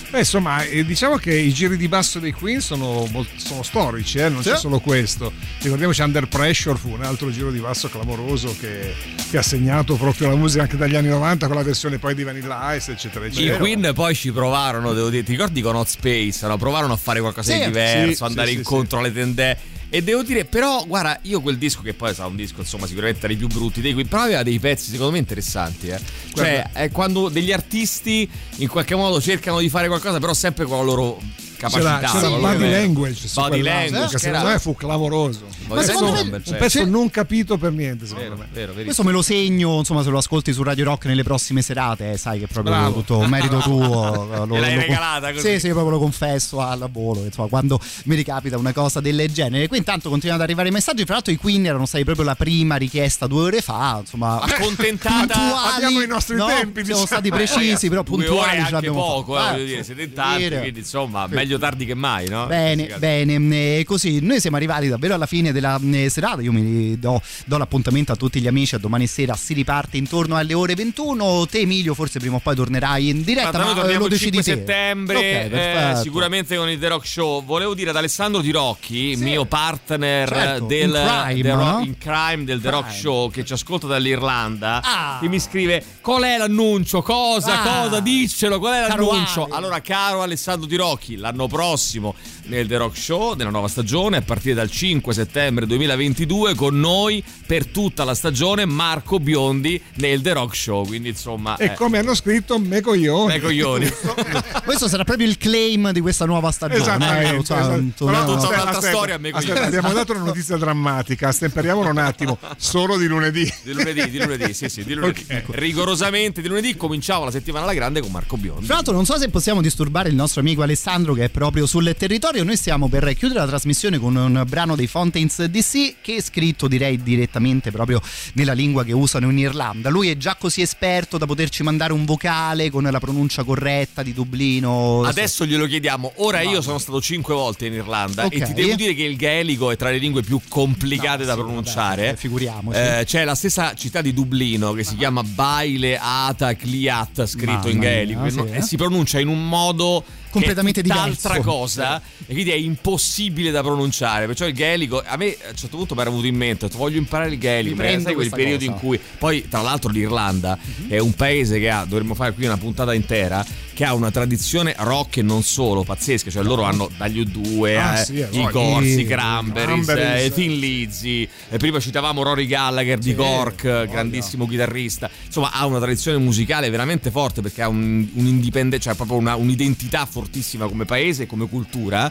[0.09, 4.29] Beh, insomma, eh, diciamo che i giri di basso dei Queen sono, sono storici, eh,
[4.29, 4.49] non Sì.
[4.49, 5.31] c'è solo questo.
[5.61, 8.95] Ricordiamoci Under Pressure fu un altro giro di basso clamoroso che,
[9.29, 12.23] che ha segnato proprio la musica anche dagli anni 90 con la versione poi di
[12.23, 13.57] Vanilla Ice, eccetera, I eccetera.
[13.57, 16.47] Queen poi ci provarono, devo dire, ti ricordi con Hot Space?
[16.47, 16.57] no?
[16.57, 19.57] Provarono a fare qualcosa Sì, di diverso, sì, andare sì, sì, incontro alle tende.
[19.93, 23.19] E devo dire, però, guarda, io quel disco, che poi sarà un disco, insomma, sicuramente
[23.19, 25.87] tra i più brutti dei Queen, però aveva dei pezzi secondo me interessanti.
[25.89, 25.99] Eh.
[26.33, 26.71] Cioè, Guarda.
[26.71, 30.83] è quando degli artisti in qualche modo cercano di fare qualcosa, però sempre con la
[30.83, 31.21] loro
[31.69, 31.99] capacità.
[31.99, 35.41] C'era, c'era Body Language Body Language, che che secondo me fu clamoroso.
[35.67, 38.73] Un secondo pezzo- me- un pezzo non capito per niente, secondo Vero, me.
[38.73, 38.83] vero.
[38.83, 42.17] Questo me lo segno, insomma, se lo ascolti su Radio Rock nelle prossime serate, eh,
[42.17, 42.93] sai che è proprio Bravo.
[42.95, 44.29] tutto merito tuo.
[44.33, 45.47] eh, Lo, Gliel'hai lo- regalata così.
[45.53, 49.67] Sì, sì, proprio lo confesso al volo, insomma, quando mi ricapita una cosa del genere.
[49.67, 52.35] Qui intanto continuano ad arrivare i messaggi, fra l'altro i Queen erano stati proprio la
[52.35, 55.17] prima richiesta due ore fa, insomma, Accontentata.
[55.33, 56.45] puntuali, Abbiamo i nostri no?
[56.47, 57.05] tempi, Siamo diciamo.
[57.05, 59.51] stati precisi, però Due ore puntuali ce l'abbiamo poco, eh, fatta.
[59.53, 62.45] voglio dire, siete in tanti, quindi insomma, meglio tardi che mai, no?
[62.47, 66.41] Bene, bene, e così noi siamo arrivati davvero alla fine della eh, serata.
[66.41, 69.35] Io mi do, do l'appuntamento a tutti gli amici a domani sera.
[69.35, 71.45] Si riparte intorno alle ore 21.
[71.49, 73.57] Te, Emilio, forse prima o poi tornerai in diretta.
[73.57, 74.59] Noi ma eh, torniamo lo il decidi 5 te.
[74.59, 77.43] settembre, Ok, eh, sicuramente con il The Rock Show.
[77.43, 81.83] Volevo dire ad Alessandro Tirocchi, mio partner Certo, del in crime, The Rock- no?
[81.83, 82.99] in crime del The Rock Crime.
[82.99, 85.17] Show, che ci ascolta dall'Irlanda, Ah.
[85.21, 87.01] che mi scrive: Qual è l'annuncio?
[87.01, 87.61] Cosa?
[87.61, 87.83] Ah.
[87.83, 87.99] Cosa?
[87.99, 89.43] Diccelo, qual è Caro l'annuncio?
[89.45, 89.53] Ale.
[89.55, 92.15] Allora, caro Alessandro Tirocchi, l'anno prossimo
[92.45, 97.23] nel The Rock Show, nella nuova stagione, a partire dal 5 settembre 2022, con noi
[97.45, 100.85] per tutta la stagione Marco Biondi nel The Rock Show.
[100.85, 103.33] Quindi, insomma, E eh, come hanno scritto, me coglioni.
[103.33, 103.89] me coglioni.
[104.65, 106.81] Questo sarà proprio il claim di questa nuova stagione.
[106.81, 107.75] Esattamente, eh, esatto.
[107.77, 109.51] insomma, Però tutta aspetta, un'altra aspetta, storia, me coglioni.
[109.51, 113.51] aspetta, abbiamo dato una notizia drammatica, stemperiamolo un attimo, solo di lunedì.
[113.63, 115.25] Di lunedì, di lunedì, sì, sì, di lunedì.
[115.33, 115.43] Ok.
[115.49, 118.65] Rigorosamente di lunedì cominciamo la settimana alla grande con Marco Biondi.
[118.65, 121.93] Tra l'altro non so se possiamo disturbare il nostro amico Alessandro che è proprio sul
[121.97, 126.21] territorio, noi stiamo per chiudere la trasmissione con un brano dei Fountains DC che è
[126.21, 128.01] scritto direi direttamente proprio
[128.33, 129.89] nella lingua che usano in Irlanda.
[129.89, 134.13] Lui è già così esperto da poterci mandare un vocale con la pronuncia corretta di
[134.13, 135.03] Dublino.
[135.03, 136.13] Adesso glielo chiediamo.
[136.15, 138.33] Ora io sono stato cinque volte in Irlanda Ok.
[138.33, 141.33] e ti devo dire che il gaelico è tra le lingue più complicate No, da
[141.35, 142.05] sì, pronunciare.
[142.05, 142.77] vabbè, figuriamoci.
[142.79, 147.69] Eh, c'è la stessa città di Dublino che si chiama Baile Ata Cliat, scritto Mamma
[147.69, 148.61] in gaelico, mia, e no- sì, eh.
[148.61, 150.03] si pronuncia in un modo
[150.33, 151.41] Completamente che è diverso.
[151.41, 154.25] cosa e quindi è impossibile da pronunciare.
[154.25, 156.97] Perciò il gaelico a me a un certo punto mi era venuto in mente, voglio
[156.97, 158.71] imparare il gaelico, perché sai quel periodo cosa.
[158.71, 160.57] in cui poi tra l'altro l'Irlanda
[160.87, 164.75] è un paese che ha, dovremmo fare qui una puntata intera, che ha una tradizione
[164.77, 168.47] rock e non solo, pazzesca, cioè loro hanno dagli U2, Ah, eh, sì, eh, i.
[168.49, 175.09] Corsi, i Cranberries, eh, Thin Lizzy, e prima citavamo Rory Gallagher di Cork, grandissimo chitarrista,
[175.25, 178.41] insomma ha una tradizione musicale veramente forte perché ha un, un
[178.79, 182.09] cioè proprio una- un'identità fortissima come paese e come cultura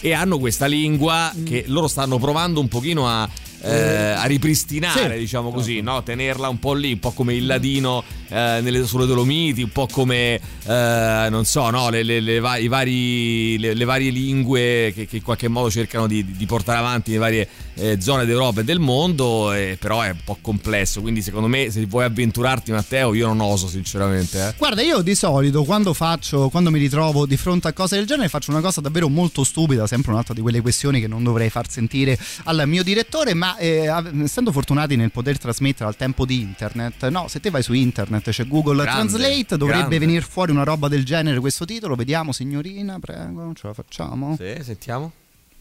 [0.00, 3.28] e hanno questa lingua che loro stanno provando un pochino a
[3.64, 5.18] eh, a ripristinare, Sì.
[5.20, 6.02] diciamo così, no?
[6.02, 8.02] tenerla un po' lì, un po' come il ladino
[8.32, 11.90] eh, nelle, sulle Dolomiti, un po' come eh, non so, no?
[11.90, 16.24] le, le- le va- vari- le- varie lingue che, che in qualche modo cercano di,
[16.24, 20.18] di portare avanti le varie eh, zone d'Europa e del mondo, eh, però è un
[20.24, 21.00] po' complesso.
[21.00, 24.48] Quindi, secondo me, se vuoi avventurarti, Matteo, io non oso, sinceramente.
[24.48, 24.54] eh.
[24.56, 28.28] Guarda, io di solito quando faccio, quando mi ritrovo di fronte a cose del genere,
[28.28, 31.68] faccio una cosa davvero molto stupida, sempre un'altra di quelle questioni che non dovrei far
[31.70, 37.26] sentire al mio direttore, ma essendo fortunati nel poter trasmettere al tempo di internet, no,
[37.28, 41.04] se te vai su internet c'è Google Grande, Translate, dovrebbe venire fuori una roba del
[41.04, 44.36] genere questo titolo, vediamo signorina, prego, ce la facciamo?
[44.36, 45.12] Sì, sentiamo.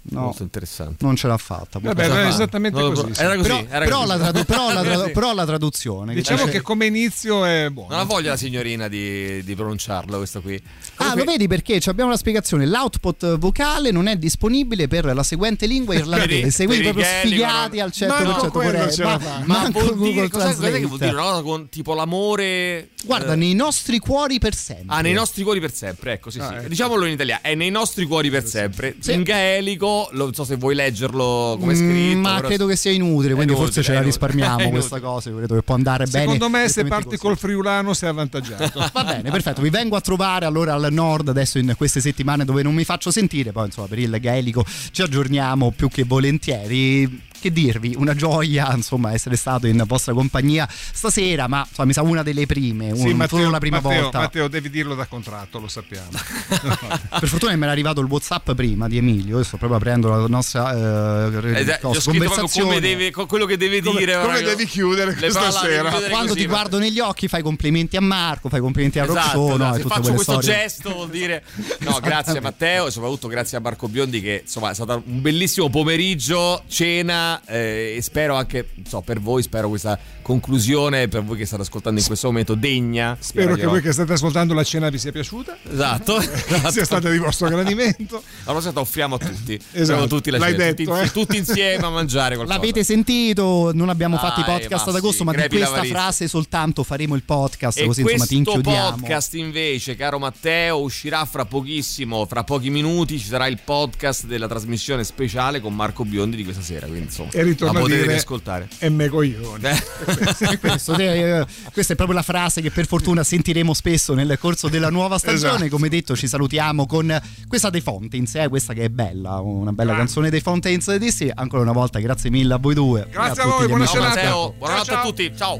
[0.03, 1.05] No, Molto interessante.
[1.05, 1.77] non ce l'ha fatta.
[1.79, 3.13] Vabbè, era esattamente No, così.
[3.13, 3.21] sì.
[3.21, 4.07] Era così, però, era però così.
[4.07, 5.11] la tradu- però la tra- Sì.
[5.11, 7.91] però la traduzione Diciamo che come inizio è buono.
[7.91, 10.55] Non ha voglia la signorina di, di pronunciarlo questo qui.
[10.55, 12.65] Ah, lo Comunque- vedi perché ci abbiamo la spiegazione.
[12.65, 16.65] L'output vocale non è disponibile per la seguente lingua irlandese.
[16.65, 17.83] Quindi proprio sfigati no.
[17.83, 19.43] al 100% Manco quello pure- ce la ma-.
[19.45, 21.11] Ma manco vuol Google dire, cosa, cos'è che vuol dire?
[21.11, 22.89] Una cosa con tipo l'amore.
[23.03, 24.85] Guarda, eh, nei nostri cuori per sempre.
[24.95, 26.45] Ah, nei nostri cuori per sempre, ecco, sì, sì.
[26.45, 26.67] Ah, ecco.
[26.69, 28.95] Diciamolo in italiano, è nei nostri cuori per sempre.
[28.99, 29.13] Sì.
[29.13, 32.17] In gaelico, lo- non so se vuoi leggerlo come Mm, scritto.
[32.19, 35.29] ma però- credo che sia inutile, quindi inutile, forse ce la risparmiamo questa cosa.
[35.31, 36.23] Credo che può andare bene.
[36.25, 37.17] Secondo me se parti così.
[37.17, 38.79] col friulano sei avvantaggiato.
[38.93, 39.61] Va bene, perfetto.
[39.61, 43.11] Vi vengo a trovare allora al nord adesso in queste settimane dove non mi faccio
[43.11, 43.51] sentire.
[43.51, 47.29] Poi, insomma, per il gaelico ci aggiorniamo più che volentieri.
[47.41, 52.01] Che dirvi, una gioia insomma essere stato in vostra compagnia stasera, ma insomma, mi sa
[52.03, 54.19] una delle prime, Sì, un- Matteo, solo la prima Matteo, volta.
[54.19, 56.09] Matteo, devi dirlo da contratto, lo sappiamo.
[57.19, 60.27] Per fortuna mi era arrivato il WhatsApp prima di Emilio, io sto proprio aprendo la
[60.27, 62.67] nostra eh, Eh, cosa, conversazione.
[62.67, 64.19] come deve, quello che deve Come- dire.
[64.21, 65.89] come devi chiudere questa sera?
[65.89, 69.57] chiudere Quando così, ti guardo negli occhi fai complimenti a Marco, fai complimenti a Esatto,
[69.57, 69.75] no, esatto.
[69.77, 70.49] e se faccio questo storie.
[70.61, 71.43] gesto vuol dire
[71.79, 75.21] no grazie a Matteo e soprattutto grazie a Marco Biondi che insomma è stato un
[75.21, 81.37] bellissimo pomeriggio cena eh, e spero anche so, per voi spero questa conclusione per voi
[81.37, 84.89] che state ascoltando in questo momento degna Spero che voi che state ascoltando la cena
[84.89, 85.57] vi sia piaciuta.
[85.71, 86.71] esatto, esatto.
[86.71, 88.15] Sia stata di vostro gradimento.
[88.43, 89.81] la prossima volta offriamo a tutti Esatto.
[89.81, 91.11] Offriamo tutti la L'hai cena, detto, tutti, eh.
[91.11, 93.71] tutti insieme a mangiare qualcosa L'avete sentito?
[93.73, 97.15] Non abbiamo Dai, fatto i podcast ad agosto, sì, ma di questa frase soltanto faremo
[97.15, 98.91] il podcast, E così insomma ti questo inchiudiamo.
[98.97, 104.47] podcast invece, caro Matteo, uscirà fra pochissimo, fra pochi minuti ci sarà il podcast della
[104.47, 108.15] trasmissione speciale con Marco Biondi di questa sera, quindi insomma E ritorno a potete dire
[108.15, 108.67] ascoltare.
[108.79, 109.63] e me coglioni.
[109.63, 114.67] Eh, Questo, eh, questa è proprio la frase che per fortuna sentiremo spesso nel corso
[114.67, 115.55] della nuova stagione.
[115.55, 115.69] Esatto.
[115.69, 119.95] Come detto, ci salutiamo con questa dei Fountains, eh, questa che è bella, una bella
[119.95, 121.31] canzone dei Fountains di sì.
[121.33, 123.07] Ancora una volta, grazie mille a voi due.
[123.11, 124.15] Grazie e a voi, buona serata.
[124.15, 125.59] Matteo, buonanotte a tutti, ciao.